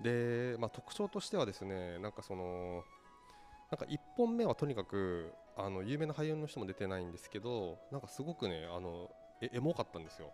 [0.00, 2.84] で、まあ、特徴としてはですねなんかその
[3.70, 10.32] なんか1本目はとにかくあの有名な俳優の人も出てないんですけどなんかすごくねあのえエモかったんですよ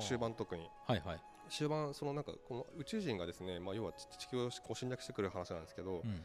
[0.00, 1.20] 終盤特にはいはい。
[1.50, 6.24] 終盤そのなんかこの宇宙人がですね、まあ、要は地地球をこう侵略してくる話なんですけど、うん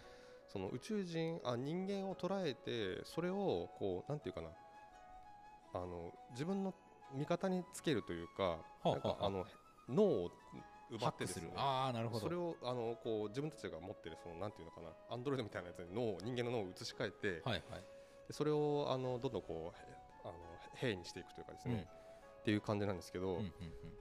[0.51, 4.47] その宇宙人あ人間を捉えてそれをこうなんていうかな
[5.75, 6.73] あの自分の
[7.15, 9.45] 味方につけるというかはあなんかはああの
[9.87, 10.31] 脳を
[10.91, 11.51] 奪ってですね。
[11.55, 12.21] ああなるほど。
[12.21, 17.83] それをあのこう自分たちが持ってるそのなんていうのかなアンドロイドみたいなやつに脳を人間の脳を移し替えて、はいはい。
[18.29, 20.33] でそれをあのどんどんこうへあの
[20.75, 21.79] 兵にしていくというかですね、うん。
[21.81, 23.51] っていう感じなんですけど、うんうんうん。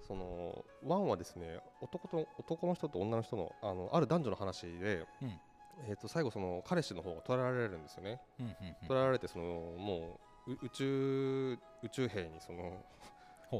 [0.06, 5.40] そのワンはですね男と男の人と女の人のあのある男女の話で、うん。
[5.88, 8.20] えー、と最後その彼氏の方が取られるんですよね。
[8.38, 8.88] うんうんうん。
[8.88, 9.44] 取られてその
[9.78, 12.84] もうう宇宙宇宙兵にその、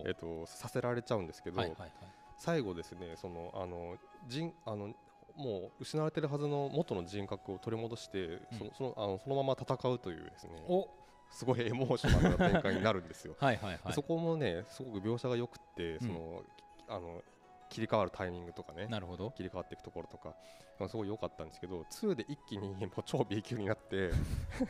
[0.05, 1.91] えー、とさせられちゃうんですけど、はいはいはい。
[2.39, 3.97] 最後ですねそのあの
[4.29, 4.95] 人あの
[5.39, 10.89] もう失われてるはずの元の人格を取り戻して、そのそのあのそのまま戦うというですねお。
[11.30, 13.36] すごいエモーショナルな展開になるんですよ。
[13.41, 13.93] はいはいはい。
[13.93, 16.43] そこもねすごく描写が良くってその、
[16.89, 17.22] あの
[17.68, 19.30] 切り替わるタイミングとかねなるほど。
[19.32, 20.34] 切り替わっていくところとか
[20.78, 24.11] まあすごい良かったんですけど2で一気にもう超 B 級になって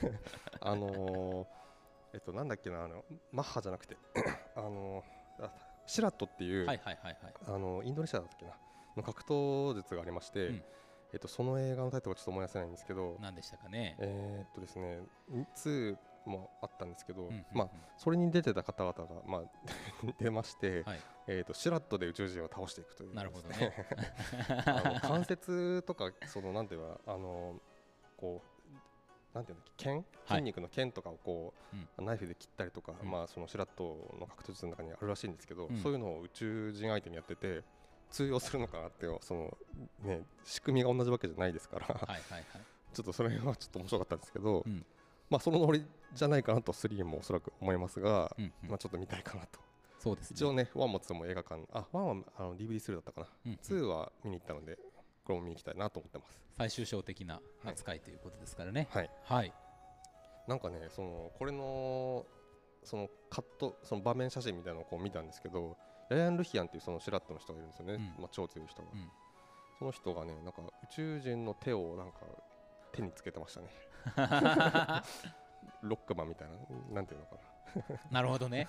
[0.60, 1.46] あのー
[2.14, 3.96] えっとなんだっけなあのマッハじゃなくて
[4.56, 5.52] あのーあ
[5.86, 7.34] シラットっていう、はいはいはいはい。
[7.46, 8.52] あのインドネシアだったっけな
[8.96, 10.62] の格闘術がありまして、うん。
[11.12, 13.96] えっと、その映画のタイトルはちょっと思い出せないんですけど、何でしたかね？
[13.98, 15.00] えーっとですね
[15.54, 17.44] 2もあったんですけど、うんうんうん。
[17.52, 19.42] まあ、それに出てた方々が、まあ、
[20.20, 21.00] 出まして、はい。
[21.26, 23.86] えーっとシラットで宇宙人を倒していくというなるほどね。
[24.66, 27.60] あの関節とかそのなんていうかあの
[28.16, 29.96] こうなんていうんだっけ剣？
[29.96, 30.04] はい。
[30.28, 33.10] 筋肉の剣とかをこう、うナイフで切ったりとか、うん。
[33.10, 35.76] まあそのシラットの格闘術の中にあるらしいんですけど、うん。
[35.78, 37.62] そういうのを宇宙人相手にやってて
[38.10, 39.56] 通用するのかなってその
[40.04, 42.44] ね仕組みが同じわけじゃないですから、はいはいはい。
[42.92, 44.84] ちょっとそれはちょっと面白かったんですけど、うん。
[45.30, 45.84] まあそのノリ
[46.14, 48.68] じゃないかなと3もおそらく思いますが、うんうん。
[48.70, 49.60] まあちょっと見たいかなと。
[49.98, 50.34] そうですね。
[50.36, 53.58] 一応ね、1も2も映画館、あ、1はあの DVD スルーだったかな、うんうん。
[53.58, 54.78] 2は見に行ったので、
[55.24, 56.38] これも見に行きたいなと思ってます。
[56.56, 58.88] 最終章的な扱いということですからね。
[58.90, 59.10] はい。
[59.24, 59.52] はい。
[60.46, 62.24] なんかね、そのこれの
[62.84, 65.76] そのカット、その場面写真みたいなのをこう見たんですけど、
[66.08, 68.22] ヤヤン・ルヒアンっていうそのシュラットの人がいるんですよね、うん。
[68.22, 69.10] まあ、超強い人が、うん。
[69.78, 72.20] その人がね、なんか宇宙人の手をなんか
[72.92, 73.68] 手につけてましたね、
[75.82, 77.36] ロックマンみたいな、なんていうのか
[78.10, 78.22] な。
[78.22, 78.66] るほどね。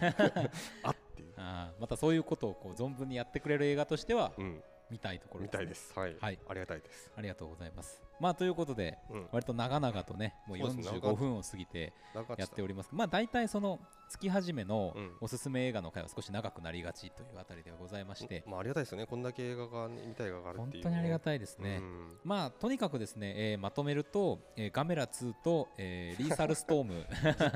[0.00, 0.10] な、
[0.84, 6.38] あっていう、あーまたそういうことをこう存分にやってくれる映画としてはうん、見たいところ見たいです、はい、はい。
[6.46, 7.10] ありがたいです。
[7.16, 11.92] ありがとうございますまあということでうん、割と長々とねもうそうですね45分を過ぎて
[12.38, 12.90] やっております。
[12.92, 13.80] まあ大体その
[14.12, 15.12] 月始めのうん。
[15.20, 18.44] おすすめ映画の回は少し長くなりがちというあたりではございまして。
[18.46, 22.18] まあ、ありがたいですよね、こんだけ映画がね見たい映画があるっていう、本当にありがいたいですね、うん。
[22.24, 27.06] まあとにかくですね、えーまとめると、えーガメラ2と、えーリーサルストーム。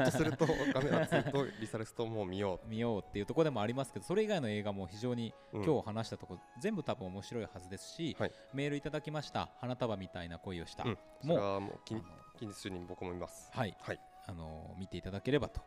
[0.04, 5.58] とすると、カメラ2とリサレストも見よ 見ようっていうところでもありますけどそれ以外の映画も非常にう。
[5.58, 5.64] うん。
[5.64, 8.32] 今日話したところ、全部多分面白いはずですし、はい。
[8.54, 10.98] メールいただきました花束みたいな恋をした、うん。
[11.22, 12.02] そもうもう近
[12.38, 13.50] 近日中に僕も見ます。
[13.52, 15.60] はい、はい、あの見ていただければと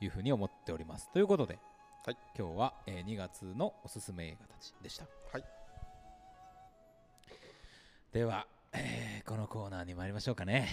[0.00, 1.10] いうふうに思っております。
[1.12, 1.58] ということで、
[2.04, 2.16] はい。
[2.38, 5.06] 今日は、えー2月のおすすめ映画たちでした。
[5.32, 5.44] はい、
[8.12, 10.68] では、えーこのコーナーに参りましょうかね。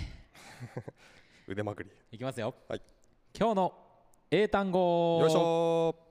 [1.47, 1.91] 腕まくり。
[2.11, 2.81] いきますよ、はい。
[3.37, 3.73] 今日の
[4.29, 6.10] 英単語よいしょ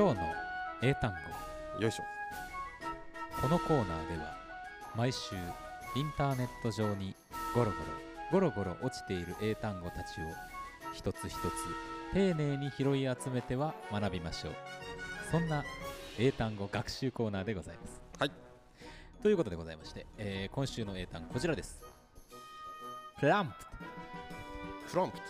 [0.00, 0.22] 今日の
[0.80, 1.82] 英単ー。
[1.82, 2.04] よいしょ。
[3.42, 4.34] 語このコーナーでは
[4.96, 5.36] 毎週
[5.94, 7.14] インターネット上に
[7.54, 10.24] ゴロゴロゴロゴロ落ちている英単語たちを
[10.94, 11.40] 一つ一つ
[12.14, 14.52] 丁寧に拾い集めては学びましょう
[15.30, 15.64] そんな
[16.18, 18.30] 英単語学習コーナーでございますはい。
[19.22, 21.78] ということでございまして、えー今週の英単語こちらです
[23.18, 23.52] プランプ
[24.92, 25.24] プロンプト。
[25.24, 25.26] ん？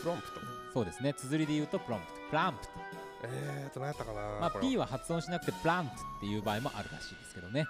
[0.00, 0.40] プロンプト。
[0.74, 2.91] そうですね綴りで言うとプロンプトプランプト
[3.24, 4.20] えーと、何やったかな。
[4.40, 7.66] まあ、P は発音しなくてプラントっていう場合もあるらしいですけどね。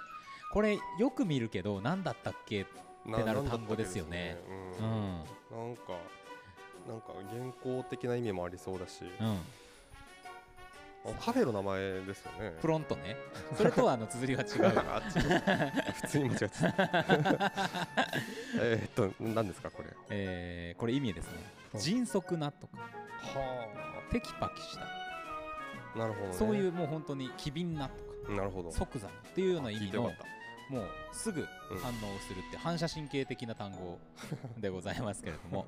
[0.51, 2.67] これよく見るけど何だったっけ
[3.05, 4.37] なってなる単語ですよね。
[4.79, 4.83] う。
[4.83, 4.89] うん。
[4.91, 5.17] ん。
[5.67, 5.93] なんか、
[6.87, 9.37] なんか原稿的な意味もありそうだし、うん。
[11.05, 12.53] あカフェの名前ですよね。
[12.61, 13.17] プロントね。
[13.57, 14.71] それとはあの綴りが違う。
[16.01, 16.67] 普通に間違えてた。
[18.61, 19.89] えーっと、何ですか、これ。
[20.09, 21.43] えーこれ意味ですね。
[21.73, 21.79] うん。
[21.79, 22.77] 迅速なとか。
[22.77, 23.67] は
[24.11, 24.83] テキパキした。
[24.83, 25.02] あ。
[25.95, 26.33] なるほどね。
[26.33, 28.71] そういうもう本当に機敏なとかなるほど。
[28.71, 30.11] 即座のっていうような意味の。
[30.69, 31.45] もうすぐ
[31.81, 33.99] 反応するって反射神経的な単語
[34.57, 35.67] でございますけれども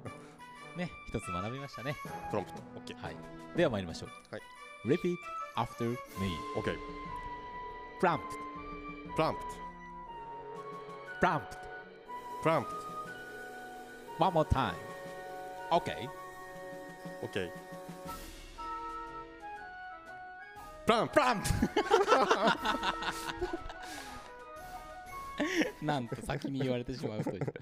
[0.78, 1.95] ね一つ学びましたね
[2.32, 2.61] プロンプト。
[2.78, 3.03] オッケー。
[3.03, 3.15] はい
[3.55, 4.41] では参りましょうはい
[4.86, 5.15] Repeat
[5.57, 5.97] after me
[6.55, 6.78] オッケー。
[8.01, 8.19] Prompt
[9.15, 9.39] プランプ
[11.21, 11.57] Prompt ト。
[12.41, 12.76] プランプト。
[14.23, 14.73] One more time
[15.71, 16.09] OK
[17.21, 17.28] オ
[20.86, 21.08] ッケー。
[21.08, 21.44] プラン
[25.86, 27.40] なんと先に言われてしまうという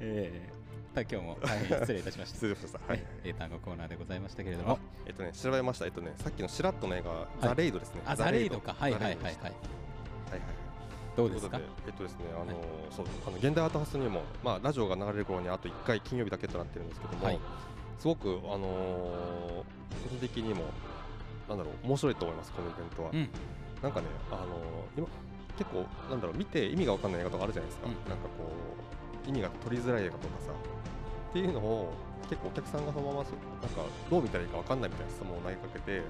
[0.00, 2.80] えー、今日も大変失礼いたしました失礼しました。
[2.88, 3.04] はい。
[3.24, 5.84] 英単語コーナーでございましたけれどもえっとね、調べました。
[5.84, 8.02] えっとね、さっきのシラットの映画、ザ・レイドですね。
[8.04, 9.52] あザレイドかはいはいはいはいはいはいはい。
[11.16, 11.60] どうですか？
[11.86, 12.60] えっとですね、あの
[12.90, 17.38] そう、あの現代アートハウスにも、まあ、ラジオが流れる頃にあと1回金曜日だけとなってるんですけども、はい
[17.98, 19.64] すごく、あのー
[20.02, 20.64] 個人的にも、
[21.48, 23.10] なんだろう、面白いと思います、このイベントは。
[23.12, 23.28] うん。
[23.82, 25.08] なんかね、あのー今、
[25.58, 27.88] 結構、なんだろう、見て意味が分かんない映画とかあるじゃないですか。
[27.88, 27.94] うん。
[28.10, 28.50] なんかこ
[29.26, 31.92] う、意味が取りづらい映画とかさ、っていうのを、
[32.28, 36.02] 結構お客さんがそのままそ、なんか、どう見たらいいか分かんないみたいな質問を投げかけて、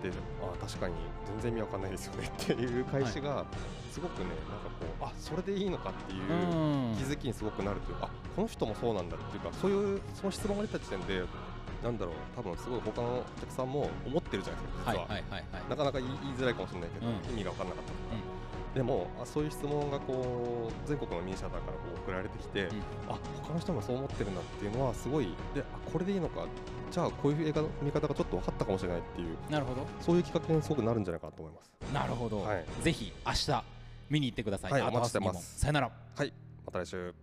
[0.00, 0.10] って
[0.42, 0.94] あ確かに
[1.26, 2.32] 全然意味わかんないですよね。
[2.42, 3.44] っていう返しが
[3.92, 6.96] すごくねなんかこうあそれでいいのかっていううん。
[6.96, 11.22] 気づきにすごくなるというかあこの人もそうなんだっていうかそういうその質問が出た時点で
[11.82, 15.44] なんだろう多分すごい他のお客さんも思ってるじゃないですか実は、はいはいはい。
[15.52, 17.14] はいなかなか言いづらいかもしれないけど、うん。
[17.32, 18.30] 意味が分からなかったとか、
[18.74, 22.68] でもあそういう質問がこう全国のミニシアターからこう送られてきて、ん。
[23.08, 26.46] あ他の人もそう思ってるんだっていうのはすごいであこれでいいのか
[26.90, 29.86] じゃあこういう映画の見方がちょっと分かったかもしれないっていうなるほど。
[30.00, 31.92] そういう企画にすごくなるんじゃないかなと思います。
[31.92, 32.64] なるほど、はい。
[32.82, 33.64] ぜひ明日
[34.08, 35.60] 見に行ってください、はいお待ちしてます。
[35.60, 35.90] さよなら。
[36.16, 36.32] はい
[36.66, 37.14] また来週